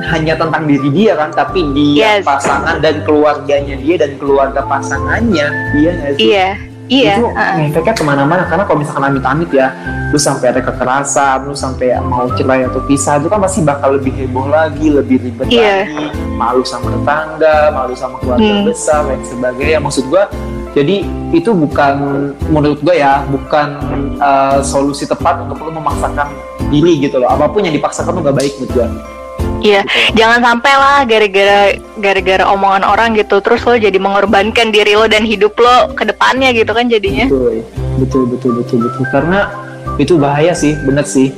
hanya 0.09 0.33
tentang 0.33 0.65
diri 0.65 0.89
dia 0.89 1.13
kan, 1.13 1.29
tapi 1.29 1.61
dia 1.73 2.17
Yes. 2.17 2.25
pasangan 2.25 2.81
dan 2.81 3.01
keluarganya 3.05 3.75
dia 3.77 3.95
dan 3.97 4.17
keluarga 4.17 4.61
pasangannya, 4.65 5.47
iya 5.77 5.89
nggak 5.93 6.11
sih? 6.17 6.25
Iya, 6.29 6.47
iya. 6.91 7.19
Itu 7.19 7.29
uh-uh. 7.29 7.51
ngefeknya 7.59 7.93
ke 7.95 8.03
mana-mana 8.03 8.43
karena 8.47 8.63
kalau 8.67 8.79
misalkan 8.79 9.03
amit-amit 9.11 9.49
ya, 9.53 9.71
lu 10.11 10.19
sampai 10.19 10.51
ada 10.55 10.61
kekerasan, 10.63 11.47
lu 11.47 11.55
sampai 11.55 11.95
mau 12.03 12.27
cerai 12.33 12.67
atau 12.67 12.81
pisah, 12.83 13.17
itu 13.19 13.27
kan 13.31 13.39
pasti 13.39 13.59
bakal 13.63 13.95
lebih 13.95 14.11
heboh 14.15 14.47
lagi, 14.51 14.91
lebih 14.91 15.21
ribet 15.23 15.47
Iya. 15.47 15.87
lagi, 15.87 16.05
malu 16.35 16.63
sama 16.65 16.91
tetangga, 16.91 17.71
malu 17.71 17.93
sama 17.95 18.19
keluarga 18.19 18.43
Hmm. 18.45 18.65
besar 18.67 19.01
dan 19.07 19.21
sebagainya. 19.23 19.79
Maksud 19.79 20.05
gua 20.11 20.27
jadi 20.73 21.05
itu 21.29 21.53
bukan 21.53 21.93
menurut 22.49 22.81
gue 22.81 22.97
ya 22.97 23.21
bukan 23.29 23.77
uh, 24.17 24.57
solusi 24.65 25.05
tepat 25.05 25.45
untuk 25.45 25.61
lo 25.61 25.69
memaksakan 25.69 26.33
diri 26.73 26.97
gitu 26.97 27.21
loh 27.21 27.29
apa 27.29 27.45
pun 27.45 27.61
yang 27.61 27.77
dipaksakan 27.77 28.09
tuh 28.17 28.25
gak 28.25 28.37
baik 28.41 28.53
menurut 28.57 28.71
gue 28.73 28.87
Iya, 29.63 29.81
Gitu. 29.81 30.19
jangan 30.19 30.39
sampai 30.43 30.73
lah 30.73 30.97
gara-gara 31.03 31.59
gara-gara 31.95 32.43
omongan 32.45 32.83
orang 32.83 33.15
gitu 33.15 33.39
terus 33.39 33.63
lo 33.63 33.73
jadi 33.73 33.95
mengorbankan 33.95 34.69
diri 34.69 34.93
lo 34.93 35.07
dan 35.07 35.23
hidup 35.23 35.55
lo 35.55 35.91
ke 35.91 36.03
depannya 36.05 36.51
gitu 36.51 36.69
kan 36.69 36.85
jadinya. 36.85 37.25
betul 37.25 37.63
betul 37.95 38.23
betul 38.27 38.51
betul 38.53 38.77
betul 38.81 39.05
karena 39.07 39.47
itu 39.95 40.13
bahaya 40.15 40.51
sih 40.51 40.75
bener 40.77 41.05
sih 41.05 41.31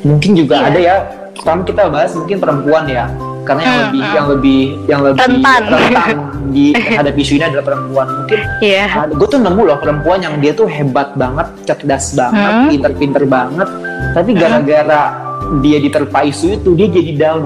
mungkin 0.00 0.34
juga 0.34 0.56
Iya. 0.56 0.68
ada 0.68 0.78
ya 0.80 0.96
kan 1.36 1.60
kita 1.60 1.88
bahas 1.88 2.12
mungkin 2.12 2.38
perempuan 2.38 2.86
ya 2.86 3.10
karena 3.42 3.60
yang 3.60 3.74
Hmm, 3.74 3.82
lebih 3.82 4.00
hmm. 4.00 4.14
yang 4.14 4.26
lebih 4.26 4.60
yang 4.86 5.00
lebih 5.02 5.20
Rentan. 5.20 5.62
rentan 5.66 6.16
di 6.54 6.64
hadap 6.72 7.14
isu 7.14 7.32
ini 7.34 7.44
adalah 7.44 7.64
perempuan 7.66 8.06
mungkin 8.14 8.38
Iya. 8.60 8.84
gue 9.10 9.26
tuh 9.26 9.40
nemu 9.42 9.62
loh 9.64 9.78
perempuan 9.78 10.18
yang 10.20 10.34
dia 10.38 10.52
tuh 10.52 10.64
hebat 10.64 11.12
banget, 11.14 11.46
cerdas 11.64 12.12
banget, 12.12 12.52
Hmm. 12.54 12.68
pinter-pinter 12.70 13.22
banget, 13.26 13.68
tapi 14.12 14.30
gara-gara 14.32 15.02
dia 15.60 15.78
diterpa 15.78 16.24
isu 16.24 16.56
itu 16.56 16.70
dia 16.72 16.88
jadi 16.88 17.12
down. 17.14 17.42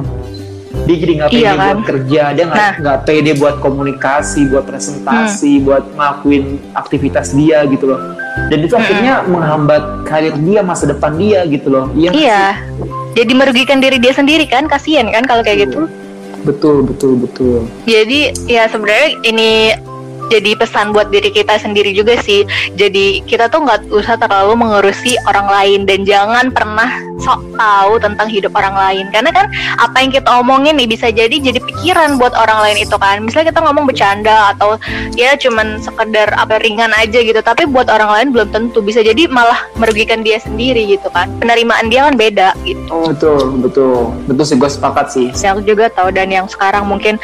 dia 0.81 0.97
jadi 0.97 1.13
nggak 1.17 1.29
pede 1.29 1.41
Iya 1.41 1.53
kan? 1.53 1.59
buat 1.59 1.81
kerja 1.87 2.23
dia 2.31 2.45
nggak 2.47 2.73
Nah. 2.81 2.99
pede 3.03 3.33
buat 3.35 3.57
komunikasi 3.59 4.41
buat 4.47 4.65
presentasi 4.65 5.53
Hmm. 5.55 5.65
buat 5.65 5.85
ngelakuin 5.91 6.45
aktivitas 6.73 7.27
dia 7.31 7.65
gitu 7.67 7.85
loh 7.89 8.01
dan 8.47 8.59
itu 8.59 8.73
Hmm. 8.73 8.81
akhirnya 8.81 9.15
menghambat 9.27 9.83
karir 10.05 10.35
dia 10.39 10.61
masa 10.63 10.87
depan 10.87 11.13
dia 11.15 11.45
gitu 11.45 11.69
loh 11.69 11.87
iya 11.93 12.11
Iya. 12.11 12.43
Jadi 13.11 13.33
merugikan 13.35 13.79
diri 13.79 13.99
dia 13.99 14.13
sendiri 14.13 14.47
kan, 14.47 14.65
kasihan 14.65 15.09
kan 15.09 15.25
kalau 15.25 15.43
kayak 15.43 15.67
gitu. 15.67 15.91
betul 16.41 16.87
betul 16.87 17.19
betul 17.19 17.67
Jadi 17.85 18.31
ya 18.47 18.65
sebenarnya 18.65 19.19
ini 19.25 19.75
jadi 20.29 20.55
pesan 20.55 20.93
buat 20.93 21.09
diri 21.09 21.29
kita 21.29 21.57
sendiri 21.57 21.91
juga 21.91 22.15
sih. 22.19 22.45
Jadi 22.73 23.25
kita 23.25 23.49
tuh 23.49 23.65
nggak 23.65 23.89
usah 23.91 24.15
terlalu 24.15 24.61
mengurusi 24.61 25.17
orang 25.25 25.49
lain 25.49 25.81
dan 25.83 26.05
jangan 26.05 26.47
pernah 26.49 26.93
sok 27.23 27.41
tahu 27.59 27.99
tentang 27.99 28.29
hidup 28.31 28.53
orang 28.55 28.75
lain. 28.75 29.05
Karena 29.11 29.31
kan 29.35 29.47
apa 29.79 29.97
yang 30.03 30.11
kita 30.15 30.29
omongin 30.39 30.79
nih 30.79 30.89
bisa 30.89 31.11
jadi 31.11 31.33
jadi 31.33 31.59
pikiran 31.59 32.17
buat 32.21 32.35
orang 32.37 32.69
lain 32.69 32.85
itu 32.85 32.97
kan. 32.99 33.23
Misalnya 33.23 33.55
kita 33.55 33.61
ngomong 33.65 33.85
bercanda 33.89 34.55
atau 34.55 34.79
ya 35.19 35.35
cuman 35.35 35.83
sekedar 35.83 36.31
apa 36.37 36.61
ringan 36.63 36.93
aja 36.95 37.19
gitu. 37.21 37.41
Tapi 37.41 37.67
buat 37.67 37.91
orang 37.91 38.11
lain 38.15 38.29
belum 38.35 38.49
tentu 38.55 38.85
bisa 38.85 39.01
jadi 39.03 39.27
malah 39.31 39.59
merugikan 39.77 40.23
dia 40.23 40.39
sendiri 40.39 40.85
gitu 40.87 41.09
kan. 41.11 41.31
Penerimaan 41.43 41.91
dia 41.91 42.07
kan 42.07 42.15
beda 42.19 42.49
gitu. 42.63 42.97
betul 43.09 43.41
betul 43.61 44.13
betul 44.29 44.45
sih 44.45 44.57
gue 44.57 44.71
sepakat 44.71 45.07
sih 45.13 45.27
yang 45.43 45.61
juga 45.65 45.89
tahu 45.89 46.13
dan 46.13 46.29
yang 46.29 46.47
sekarang 46.47 46.85
mungkin 46.85 47.17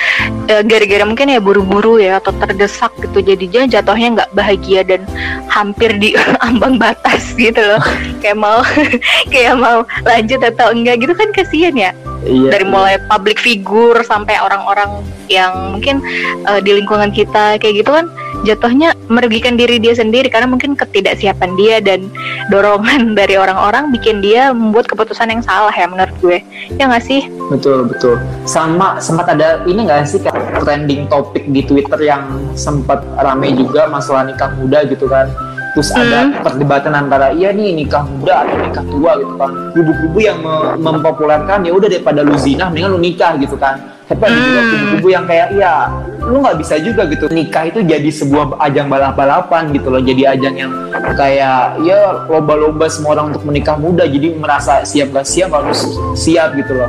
eh, 0.48 0.62
gara-gara 0.64 1.04
mungkin 1.04 1.28
ya 1.30 1.40
buru-buru 1.40 2.00
ya 2.00 2.18
atau 2.18 2.32
terdesak 2.36 2.90
gitu 3.00 3.20
jadinya 3.20 3.68
jatuhnya 3.68 4.08
nggak 4.20 4.30
bahagia 4.32 4.80
dan 4.82 5.04
hampir 5.48 5.92
di 6.00 6.16
ambang 6.46 6.80
batas 6.80 7.36
gitu 7.36 7.60
loh 7.60 7.82
kayak 8.24 8.38
mau 8.40 8.64
kayak 9.32 9.54
mau 9.56 9.83
lanjut 10.04 10.40
atau 10.42 10.72
enggak 10.72 11.04
gitu 11.04 11.14
kan 11.14 11.28
kasihan 11.32 11.74
ya. 11.74 11.90
Iya. 12.24 12.56
Dari 12.56 12.64
mulai 12.64 12.96
public 13.12 13.36
figure 13.36 14.00
sampai 14.00 14.40
orang-orang 14.40 15.04
yang 15.28 15.76
mungkin 15.76 16.00
eh, 16.48 16.60
di 16.64 16.72
lingkungan 16.80 17.12
kita 17.12 17.60
kayak 17.60 17.84
gitu 17.84 17.90
kan 17.92 18.08
jatuhnya 18.44 18.92
merugikan 19.08 19.56
diri 19.56 19.80
dia 19.80 19.96
sendiri 19.96 20.28
karena 20.28 20.44
mungkin 20.44 20.76
ketidaksiapan 20.76 21.50
dia 21.56 21.80
dan 21.80 22.12
dorongan 22.52 23.12
dari 23.18 23.40
orang-orang 23.40 23.90
bikin 23.90 24.20
dia 24.20 24.52
membuat 24.52 24.86
keputusan 24.86 25.32
yang 25.32 25.42
salah 25.44 25.72
ya 25.72 25.88
menurut 25.88 26.14
gue. 26.20 26.38
Ya 26.76 26.88
nggak 26.88 27.04
sih? 27.04 27.28
Betul 27.48 27.88
betul. 27.88 28.20
Sama 28.44 29.00
sempat 29.00 29.32
ada 29.32 29.64
ini 29.64 29.88
nggak 29.88 30.08
sih 30.08 30.20
kayak 30.20 30.60
trending 30.60 31.08
topik 31.08 31.44
di 31.48 31.64
Twitter 31.64 32.00
yang 32.04 32.52
sempat 32.54 33.04
rame 33.20 33.56
juga 33.56 33.88
masalah 33.88 34.28
nikah 34.28 34.52
muda 34.56 34.84
gitu 34.88 35.08
kan. 35.08 35.32
Terus 35.74 35.90
ada 35.90 36.30
Hmm. 36.30 36.38
perdebatan 36.38 36.92
antara 36.94 37.34
iya 37.34 37.50
nih 37.50 37.74
nikah 37.74 38.06
muda 38.06 38.46
atau 38.46 38.56
nikah 38.62 38.84
tua 38.86 39.12
gitu 39.18 39.34
kan. 39.34 39.50
Kubu-kubu 39.74 40.18
yang 40.22 40.38
me- 40.38 40.78
mempopulerkan 40.78 41.66
ya 41.66 41.74
udah 41.74 41.90
daripada 41.90 42.22
lu 42.22 42.38
zina 42.38 42.70
mendingan 42.70 42.94
lu 42.94 43.02
nikah 43.02 43.34
gitu 43.36 43.58
kan. 43.58 43.82
Tapi 44.06 44.22
ada 44.22 44.38
juga 44.38 44.60
kubu-kubu 44.70 45.08
yang 45.10 45.24
kayak 45.26 45.48
iya 45.50 45.90
lu 46.24 46.40
nggak 46.40 46.56
bisa 46.56 46.80
juga 46.80 47.04
gitu 47.04 47.28
nikah 47.28 47.68
itu 47.68 47.84
jadi 47.84 48.08
sebuah 48.08 48.56
ajang 48.62 48.88
balap-balapan 48.88 49.76
gitu 49.76 49.92
loh 49.92 50.00
jadi 50.00 50.32
ajang 50.32 50.54
yang 50.56 50.72
kayak 51.12 51.76
ya 51.84 52.00
lomba-lomba 52.24 52.88
semua 52.88 53.12
orang 53.12 53.34
untuk 53.34 53.44
menikah 53.44 53.76
muda 53.76 54.08
jadi 54.08 54.32
merasa 54.32 54.80
siap 54.88 55.12
gak 55.12 55.28
siap 55.28 55.52
harus 55.52 55.84
siap 56.16 56.56
gitu 56.56 56.80
loh 56.80 56.88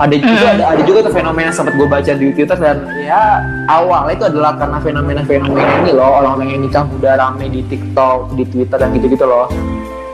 ada 0.00 0.16
juga 0.16 0.46
ada, 0.56 0.64
ada 0.72 0.82
juga 0.88 0.98
tuh 1.04 1.12
fenomena 1.12 1.50
sempat 1.52 1.76
gue 1.76 1.84
baca 1.84 2.12
di 2.16 2.32
Twitter 2.32 2.56
dan 2.56 2.88
ya 3.04 3.44
awalnya 3.68 4.16
itu 4.16 4.24
adalah 4.32 4.56
karena 4.56 4.78
fenomena-fenomena 4.80 5.72
ini 5.84 5.92
loh 5.92 6.24
orang-orang 6.24 6.56
yang 6.56 6.60
nikah 6.64 6.84
muda 6.88 7.20
rame 7.20 7.52
di 7.52 7.60
TikTok, 7.68 8.32
di 8.32 8.44
Twitter 8.48 8.80
dan 8.80 8.96
gitu-gitu 8.96 9.28
loh. 9.28 9.46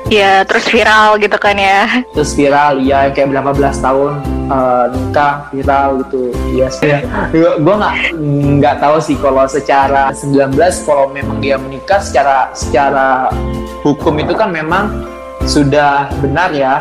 ya 0.06 0.46
terus 0.46 0.70
viral 0.70 1.18
gitu 1.18 1.34
kan 1.34 1.58
ya 1.58 2.06
Terus 2.14 2.30
viral 2.38 2.78
ya 2.78 3.10
kayak 3.10 3.26
berapa 3.26 3.50
belas 3.50 3.82
tahun 3.82 4.22
eh, 4.46 4.84
nikah 4.94 5.50
viral 5.50 5.88
gitu. 6.06 6.30
Iya 6.54 6.66
sih. 6.70 6.94
Gue 7.34 7.74
nggak 7.74 7.94
nggak 8.62 8.76
tahu 8.78 9.02
sih 9.02 9.18
kalau 9.18 9.42
secara 9.50 10.14
19 10.14 10.54
kalau 10.86 11.10
memang 11.10 11.42
dia 11.42 11.58
menikah 11.58 11.98
secara 11.98 12.54
secara 12.54 13.34
hukum 13.82 14.14
itu 14.22 14.30
kan 14.38 14.54
memang 14.54 14.94
sudah 15.42 16.06
benar 16.22 16.54
ya. 16.54 16.78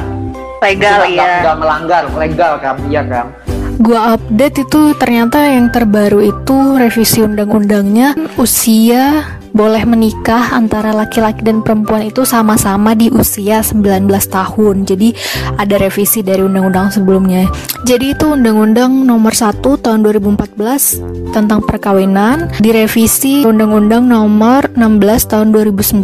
Legal 0.63 1.01
ya 1.09 1.43
nggak 1.43 1.57
melanggar 1.59 2.03
legal 2.15 2.53
kan, 2.59 2.75
iya 2.87 3.01
kan. 3.03 3.27
Gua 3.75 4.15
update 4.15 4.63
itu 4.63 4.95
ternyata 4.95 5.51
yang 5.51 5.67
terbaru 5.67 6.23
itu 6.23 6.79
revisi 6.79 7.19
undang-undangnya 7.19 8.15
usia 8.39 9.35
boleh 9.55 9.87
menikah 9.87 10.51
antara 10.51 10.91
laki-laki 10.91 11.39
dan 11.39 11.63
perempuan 11.63 12.11
itu 12.11 12.27
sama-sama 12.27 12.91
di 12.91 13.07
usia 13.07 13.63
19 13.63 14.11
tahun. 14.27 14.83
Jadi 14.83 15.15
ada 15.55 15.79
revisi 15.79 16.19
dari 16.19 16.43
undang-undang 16.43 16.91
sebelumnya. 16.91 17.47
Jadi 17.87 18.11
itu 18.11 18.35
undang-undang 18.35 19.07
nomor 19.07 19.31
1 19.31 19.63
tahun 19.63 20.03
2014 20.03 21.31
tentang 21.31 21.63
perkawinan 21.63 22.51
direvisi 22.59 23.47
undang-undang 23.47 24.03
nomor 24.03 24.67
16 24.75 25.31
tahun 25.31 25.47
2019 25.55 26.03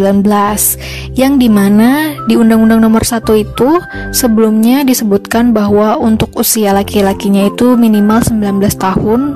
yang 1.19 1.35
di 1.35 1.51
mana 1.51 2.15
di 2.31 2.39
undang-undang 2.39 2.79
nomor 2.79 3.03
1 3.03 3.27
itu 3.35 3.83
sebelumnya 4.15 4.87
disebutkan 4.87 5.51
bahwa 5.51 5.99
untuk 5.99 6.31
usia 6.39 6.71
laki-lakinya 6.71 7.51
itu 7.51 7.75
minimal 7.75 8.23
19 8.23 8.63
tahun 8.79 9.35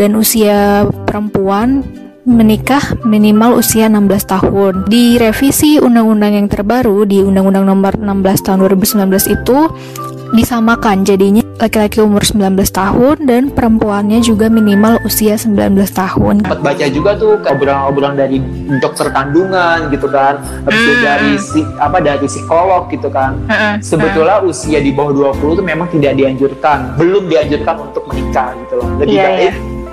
dan 0.00 0.16
usia 0.16 0.88
perempuan 1.04 1.84
menikah 2.22 3.02
minimal 3.02 3.58
usia 3.58 3.90
16 3.90 4.06
tahun. 4.24 4.72
Di 4.86 5.18
revisi 5.18 5.78
undang-undang 5.78 6.34
yang 6.34 6.46
terbaru 6.46 7.02
di 7.02 7.18
Undang-Undang 7.18 7.64
Nomor 7.66 7.92
16 7.98 8.46
Tahun 8.46 8.58
2019 8.62 9.34
itu 9.34 9.58
disamakan 10.32 11.04
jadinya 11.04 11.44
laki-laki 11.60 12.00
umur 12.00 12.24
19 12.24 12.56
tahun 12.64 13.16
dan 13.28 13.42
perempuannya 13.52 14.24
juga 14.24 14.48
minimal 14.48 14.96
usia 15.04 15.36
19 15.36 15.76
tahun. 15.92 16.40
sempat 16.40 16.58
baca 16.58 16.86
juga 16.88 17.10
tuh 17.14 17.36
obrolan-obrolan 17.38 18.16
dari 18.16 18.40
dokter 18.80 19.12
kandungan 19.12 19.92
gitu 19.92 20.08
kan 20.08 20.40
habis 20.64 20.80
itu 20.80 20.94
Hmm. 20.96 21.04
dari 21.04 21.32
si, 21.36 21.60
apa 21.76 22.00
dari 22.00 22.24
psikolog 22.24 22.88
gitu 22.88 23.12
kan 23.12 23.36
Mm-mm. 23.44 23.74
sebetulnya 23.78 24.40
usia 24.40 24.80
di 24.80 24.90
bawah 24.90 25.36
20 25.36 25.52
itu 25.52 25.62
memang 25.62 25.86
tidak 25.92 26.12
dianjurkan 26.16 26.78
belum 26.96 27.28
dianjurkan 27.28 27.76
untuk 27.78 28.08
menikah 28.08 28.56
gitu 28.56 28.74
loh 28.80 28.88
lebih 28.96 29.12
Iya, 29.12 29.24
baik 29.28 29.52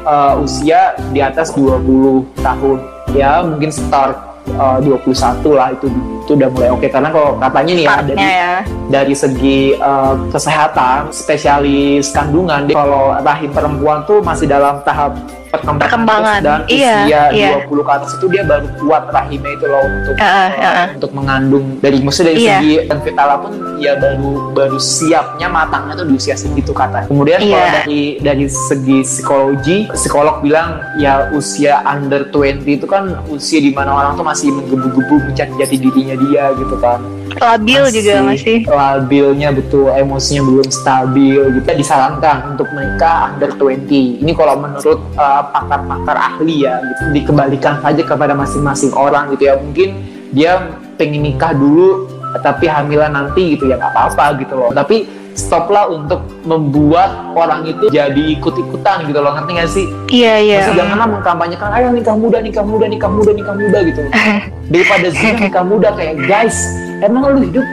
uh, 0.10 0.42
usia 0.42 0.98
di 1.14 1.22
atas 1.22 1.54
20 1.54 2.26
tahun. 2.42 2.78
Ya 3.14 3.46
mungkin 3.46 3.70
start 3.70 4.18
uh, 4.58 4.82
21 4.82 5.46
lah 5.54 5.74
itu 5.74 5.88
itu 6.30 6.38
udah 6.38 6.50
mulai 6.54 6.70
oke 6.70 6.86
karena 6.86 7.10
kalau 7.10 7.42
katanya 7.42 7.74
nih 7.74 7.86
ya 7.90 7.96
dari 8.06 8.22
ya 8.22 8.54
dari 8.86 9.16
segi 9.18 9.60
uh, 9.76 10.14
kesehatan 10.30 11.10
spesialis 11.10 12.14
kandungan 12.14 12.70
dia 12.70 12.78
kalau 12.78 13.18
rahim 13.18 13.50
perempuan 13.50 14.06
tuh 14.06 14.22
masih 14.22 14.46
dalam 14.46 14.78
tahap 14.86 15.18
perkembangan, 15.50 15.82
Perkembangan. 15.82 16.40
dan 16.46 16.60
Iya, 16.70 16.94
usia 17.02 17.22
iya. 17.34 17.50
20 17.66 17.82
ke 17.82 17.92
atas 17.92 18.12
itu 18.14 18.26
dia 18.30 18.46
baru 18.46 18.70
kuat 18.78 19.10
rahimnya 19.10 19.52
itu 19.58 19.66
loh 19.66 19.82
untuk 19.82 20.14
Heeh, 20.14 20.50
uh, 20.54 20.62
heeh. 20.62 20.88
untuk 20.94 21.12
mengandung 21.12 21.66
dari 21.82 21.98
maksudnya 22.06 22.30
dari 22.30 22.42
Iya. 22.46 22.54
segi 22.54 22.74
dan 22.86 22.98
vitala 23.02 23.34
pun 23.42 23.52
ya 23.82 23.98
baru 23.98 24.30
baru 24.54 24.78
siapnya 24.78 25.50
matangnya 25.50 25.98
tuh 25.98 26.06
di 26.06 26.14
usia 26.14 26.38
segitu 26.38 26.70
kata 26.70 27.10
kemudian 27.10 27.42
kalau 27.42 27.50
Iya. 27.66 27.74
dari 27.82 28.02
dari 28.22 28.46
segi 28.46 29.02
psikologi 29.02 29.78
psikolog 29.90 30.46
bilang 30.46 30.70
ya 31.02 31.34
usia 31.34 31.82
under 31.82 32.30
20 32.30 32.78
itu 32.78 32.86
kan 32.86 33.10
usia 33.26 33.58
di 33.58 33.74
mana 33.74 33.90
orang 33.96 34.14
tuh 34.14 34.26
masih 34.26 34.54
menggebu-gebu 34.54 35.34
mencari 35.34 35.50
jati 35.58 35.76
dirinya 35.82 36.14
dia 36.28 36.52
gitu 36.56 36.76
kan. 36.80 37.00
Labil 37.40 37.84
juga 37.94 38.14
masih. 38.26 38.66
labilnya 38.66 39.50
betul. 39.54 39.88
Emosinya 39.94 40.42
belum 40.44 40.68
stabil 40.68 41.40
gitu. 41.62 41.68
Disarankan 41.78 42.56
untuk 42.58 42.68
menikah 42.74 43.32
under 43.36 43.54
20 43.54 44.26
ini 44.26 44.32
kalau 44.34 44.60
menurut 44.60 45.00
uh, 45.16 45.44
pakar-pakar 45.54 46.18
ahli 46.18 46.66
ya 46.66 46.82
gitu. 46.82 47.04
Dikembalikan 47.16 47.80
saja 47.80 48.02
kepada 48.02 48.34
masing-masing 48.34 48.92
orang 48.98 49.32
gitu 49.38 49.48
ya. 49.48 49.56
Mungkin 49.56 49.90
dia 50.34 50.74
pengen 51.00 51.26
nikah 51.26 51.54
dulu 51.56 52.10
tapi 52.42 52.66
hamilan 52.66 53.14
nanti 53.14 53.56
gitu 53.56 53.70
ya. 53.70 53.78
Nggak 53.78 53.94
apa-apa 53.94 54.26
gitu 54.42 54.54
loh. 54.58 54.72
Tapi 54.74 55.06
stoplah 55.34 55.88
untuk 55.88 56.20
membuat 56.44 57.34
orang 57.34 57.64
itu 57.64 57.88
jadi 57.90 58.36
ikut-ikutan 58.36 59.08
gitu 59.08 59.20
loh 59.20 59.32
ngerti 59.34 59.52
gak 59.56 59.70
sih? 59.70 59.86
Iya 60.10 60.34
iya. 60.40 60.58
Maksudnya 60.60 60.80
janganlah 60.84 61.08
mengkampanyekan 61.16 61.70
ayo 61.74 61.88
nikah 61.90 62.16
muda 62.16 62.38
nikah 62.40 62.64
muda 62.64 62.86
nikah 62.86 63.10
muda 63.10 63.32
nikah 63.32 63.56
muda 63.56 63.80
gitu. 63.84 64.02
Daripada 64.74 65.08
zina 65.10 65.38
nikah 65.40 65.64
muda 65.64 65.90
kayak 65.94 66.16
guys 66.24 66.58
emang 67.00 67.34
lu 67.34 67.42
hidup 67.44 67.66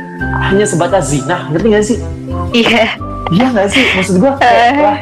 hanya 0.46 0.64
sebatas 0.64 1.10
zina? 1.10 1.50
Ngerti 1.50 1.66
gak 1.68 1.84
sih? 1.84 1.98
Iya. 2.52 2.94
Iya 3.28 3.46
gak 3.50 3.68
sih? 3.70 3.84
Maksud 3.98 4.14
gua 4.22 4.38
kayak 4.38 4.70
lah, 4.78 4.96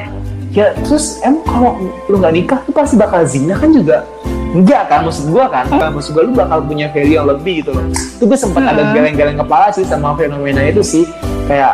ya 0.50 0.72
terus 0.80 1.20
emang 1.20 1.44
kalau 1.44 1.72
lu 2.08 2.16
nggak 2.16 2.32
nikah 2.32 2.58
tuh 2.64 2.72
pasti 2.72 2.96
bakal 2.96 3.20
zina 3.28 3.52
kan 3.52 3.68
juga? 3.68 4.08
Enggak 4.54 4.86
kan 4.88 5.02
maksud 5.04 5.28
gua 5.28 5.50
kan? 5.50 5.66
Maksud 5.68 6.14
gua 6.14 6.24
lu 6.24 6.32
bakal 6.32 6.64
punya 6.64 6.88
value 6.88 7.18
yang 7.18 7.28
lebih 7.28 7.60
gitu 7.60 7.76
loh. 7.76 7.84
Itu 7.92 8.24
gue 8.24 8.38
sempat 8.38 8.64
ada 8.64 8.80
Hmm. 8.80 8.94
geleng-geleng 8.96 9.36
kepala 9.36 9.68
sih 9.68 9.84
sama 9.84 10.14
fenomena 10.14 10.62
itu 10.62 10.80
sih 10.80 11.04
kayak 11.44 11.72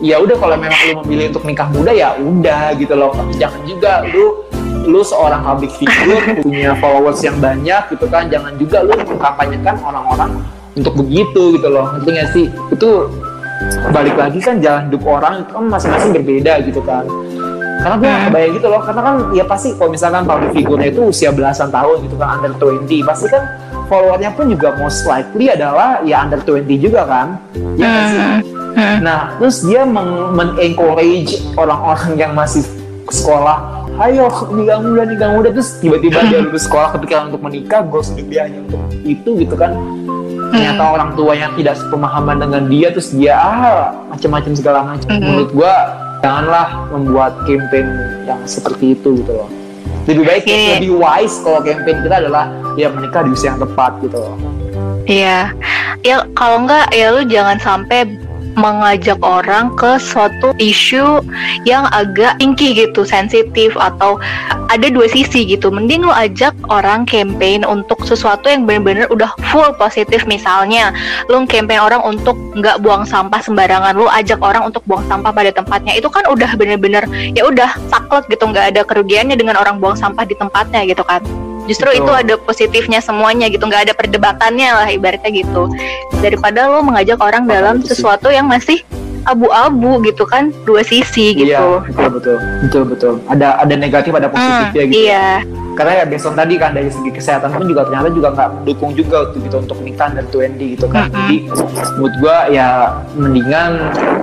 ya 0.00 0.16
udah 0.20 0.36
kalau 0.36 0.56
memang 0.56 0.80
lu 0.92 0.94
memilih 1.04 1.32
untuk 1.32 1.44
nikah 1.48 1.68
muda 1.72 1.92
ya 1.92 2.14
udah 2.16 2.76
gitu 2.76 2.94
loh. 2.96 3.12
Jangan 3.36 3.60
juga 3.64 4.04
lu 4.08 4.44
lu 4.86 5.02
seorang 5.02 5.42
public 5.42 5.72
figure 5.74 6.22
punya 6.46 6.76
followers 6.78 7.20
yang 7.24 7.36
banyak 7.40 7.82
gitu 7.92 8.06
kan. 8.08 8.28
Jangan 8.28 8.52
juga 8.60 8.84
lu 8.84 8.94
mengkampanyekan 8.94 9.76
orang-orang 9.82 10.30
untuk 10.76 10.94
begitu 11.00 11.56
gitu 11.58 11.68
loh. 11.72 11.96
Ngerti 11.96 12.10
gak 12.12 12.28
sih? 12.36 12.46
Itu 12.70 13.10
balik 13.90 14.16
lagi 14.20 14.38
kan 14.44 14.60
jalan 14.60 14.92
hidup 14.92 15.02
orang 15.08 15.42
itu 15.42 15.50
kan 15.56 15.64
masing-masing 15.66 16.12
berbeda 16.12 16.52
gitu 16.68 16.80
kan. 16.84 17.04
Karena 17.76 17.96
gue 18.00 18.08
hmm. 18.08 18.24
kebayang 18.28 18.52
gitu 18.56 18.66
loh 18.72 18.80
karena 18.82 19.02
kan 19.04 19.14
ya 19.36 19.44
pasti 19.44 19.68
kalau 19.76 19.90
misalkan 19.92 20.24
public 20.24 20.50
figure 20.56 20.82
itu 20.82 21.00
usia 21.12 21.30
belasan 21.30 21.68
tahun 21.70 21.96
gitu 22.08 22.16
kan 22.16 22.40
under 22.40 22.52
20 22.56 22.88
pasti 23.04 23.26
kan 23.28 23.42
followernya 23.86 24.34
pun 24.34 24.50
juga 24.50 24.74
most 24.80 25.06
likely 25.06 25.52
adalah 25.52 26.02
ya 26.02 26.24
under 26.24 26.40
20 26.42 26.66
juga 26.80 27.06
kan. 27.06 27.36
Ya 27.78 27.90
sih? 28.10 28.20
Hmm. 28.20 28.55
nah 29.06 29.34
terus 29.40 29.64
dia 29.64 29.82
men-encourage 29.88 31.40
orang-orang 31.56 32.12
yang 32.20 32.32
masih 32.36 32.62
sekolah 33.08 33.88
ayo 34.06 34.28
nikah 34.52 34.78
muda 34.82 35.02
nikah 35.08 35.30
muda 35.32 35.48
terus 35.54 35.80
tiba-tiba 35.80 36.20
dia 36.28 36.38
lulus 36.44 36.68
sekolah 36.68 36.92
kepikiran 36.98 37.32
untuk 37.32 37.42
menikah 37.42 37.80
gue 37.86 38.00
hidup 38.12 38.26
dia 38.28 38.40
hanya 38.44 38.58
untuk 38.66 38.80
itu 39.06 39.30
gitu 39.40 39.54
kan 39.56 39.72
ternyata 40.52 40.82
hmm. 40.84 40.94
orang 40.94 41.10
tua 41.16 41.32
yang 41.34 41.52
tidak 41.56 41.74
sepemahaman 41.80 42.36
dengan 42.38 42.62
dia 42.68 42.88
terus 42.92 43.10
dia 43.14 43.34
ah 43.36 43.92
macam-macam 44.12 44.52
segala 44.52 44.78
macam 44.84 45.08
hmm. 45.08 45.22
menurut 45.22 45.50
gue 45.52 45.74
janganlah 46.24 46.66
membuat 46.92 47.32
campaign 47.44 47.86
yang 48.26 48.40
seperti 48.44 48.98
itu 48.98 49.22
gitu 49.22 49.32
loh 49.32 49.48
lebih 50.06 50.22
baik 50.22 50.42
yeah. 50.46 50.78
lebih 50.78 50.92
wise 50.98 51.36
kalau 51.42 51.60
campaign 51.62 51.98
kita 52.02 52.16
adalah 52.22 52.44
ya 52.78 52.88
menikah 52.92 53.26
di 53.26 53.30
usia 53.34 53.54
yang 53.54 53.60
tepat 53.62 53.92
gitu 54.04 54.16
loh 54.18 54.36
iya 55.06 55.50
ya 56.02 56.22
kalau 56.36 56.62
enggak 56.62 56.86
ya 56.94 57.06
lu 57.14 57.22
jangan 57.26 57.58
sampai 57.58 58.25
mengajak 58.56 59.20
orang 59.20 59.72
ke 59.76 60.00
suatu 60.00 60.56
isu 60.56 61.22
yang 61.68 61.86
agak 61.92 62.40
tinggi 62.40 62.72
gitu, 62.72 63.04
sensitif 63.04 63.76
atau 63.76 64.16
ada 64.72 64.88
dua 64.88 65.06
sisi 65.06 65.44
gitu. 65.46 65.68
Mending 65.68 66.08
lu 66.08 66.12
ajak 66.12 66.56
orang 66.72 67.04
campaign 67.06 67.62
untuk 67.62 68.02
sesuatu 68.02 68.48
yang 68.48 68.64
benar-benar 68.64 69.06
udah 69.12 69.30
full 69.52 69.70
positif 69.76 70.24
misalnya. 70.24 70.90
Lu 71.28 71.44
campaign 71.46 71.78
orang 71.78 72.02
untuk 72.02 72.34
nggak 72.56 72.82
buang 72.82 73.04
sampah 73.04 73.38
sembarangan, 73.44 73.94
lu 73.94 74.08
ajak 74.08 74.40
orang 74.40 74.66
untuk 74.66 74.82
buang 74.88 75.04
sampah 75.06 75.30
pada 75.30 75.52
tempatnya. 75.52 75.94
Itu 75.94 76.08
kan 76.08 76.24
udah 76.26 76.56
bener-bener 76.56 77.04
ya 77.36 77.46
udah 77.46 77.76
saklek 77.92 78.26
gitu, 78.32 78.48
nggak 78.48 78.74
ada 78.74 78.82
kerugiannya 78.82 79.36
dengan 79.38 79.60
orang 79.60 79.78
buang 79.78 79.94
sampah 79.94 80.24
di 80.24 80.34
tempatnya 80.34 80.82
gitu 80.88 81.04
kan 81.04 81.45
justru 81.66 81.90
Betul. 81.92 82.02
itu 82.02 82.12
ada 82.14 82.34
positifnya 82.40 83.00
semuanya 83.02 83.46
gitu 83.50 83.66
nggak 83.66 83.90
ada 83.90 83.94
perdebatannya 83.94 84.68
lah 84.72 84.88
ibaratnya 84.90 85.30
gitu. 85.30 85.68
Daripada 86.22 86.70
lo 86.70 86.80
mengajak 86.82 87.20
orang 87.20 87.44
oh, 87.44 87.50
dalam 87.50 87.76
sesuatu 87.82 88.30
yang 88.32 88.46
masih 88.48 88.82
abu-abu 89.26 89.98
gitu 90.06 90.22
kan 90.22 90.54
dua 90.62 90.86
sisi 90.86 91.34
iya, 91.34 91.38
gitu. 91.42 91.50
iya 91.50 91.60
betul 91.82 92.08
betul. 92.14 92.36
Betul 92.62 92.82
betul. 92.86 93.12
Ada 93.26 93.58
ada 93.60 93.74
negatif 93.74 94.14
ada 94.14 94.30
positifnya 94.30 94.82
hmm, 94.86 94.90
gitu. 94.94 95.02
iya. 95.10 95.26
Karena 95.76 95.92
ya 96.00 96.04
besok 96.08 96.32
tadi 96.32 96.54
kan 96.56 96.72
dari 96.72 96.88
segi 96.88 97.10
kesehatan 97.12 97.52
pun 97.52 97.68
juga 97.68 97.84
ternyata 97.84 98.08
juga 98.08 98.28
nggak 98.32 98.48
mendukung 98.62 98.90
juga 98.96 99.28
untuk 99.28 99.40
gitu 99.44 99.56
untuk 99.60 99.78
nikah 99.84 100.08
dan 100.14 100.24
20 100.32 100.72
gitu 100.78 100.86
kan. 100.88 101.10
Mm 101.10 101.12
-hmm. 101.12 101.18
jadi 101.20 101.36
menurut 101.98 102.14
gua 102.22 102.36
ya 102.48 102.68
mendingan 103.12 103.70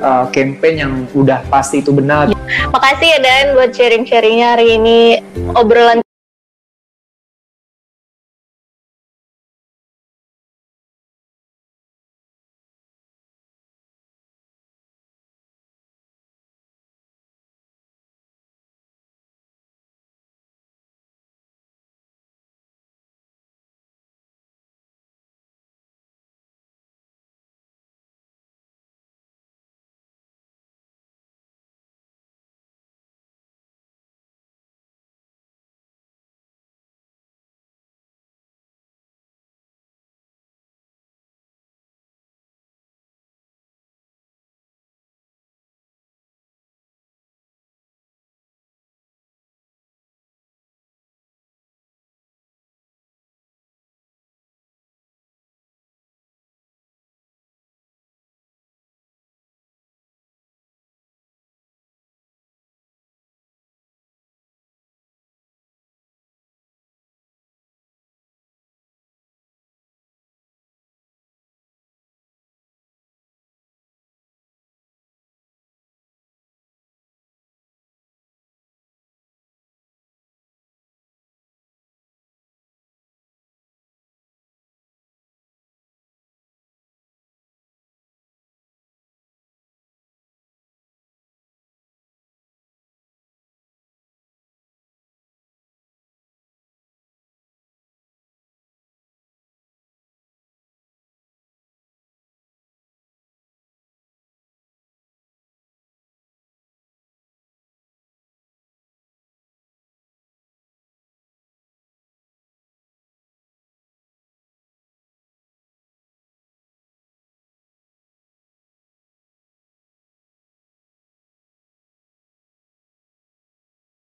uh, 0.02 0.26
campaign 0.34 0.76
yang 0.82 0.94
udah 1.14 1.46
pasti 1.54 1.84
itu 1.84 1.94
benar. 1.94 2.34
Makasih 2.74 3.08
ya 3.08 3.20
Dan 3.22 3.44
buat 3.54 3.70
sharing-sharingnya 3.76 4.58
hari 4.58 4.82
ini. 4.82 5.22
Obrolan 5.54 6.03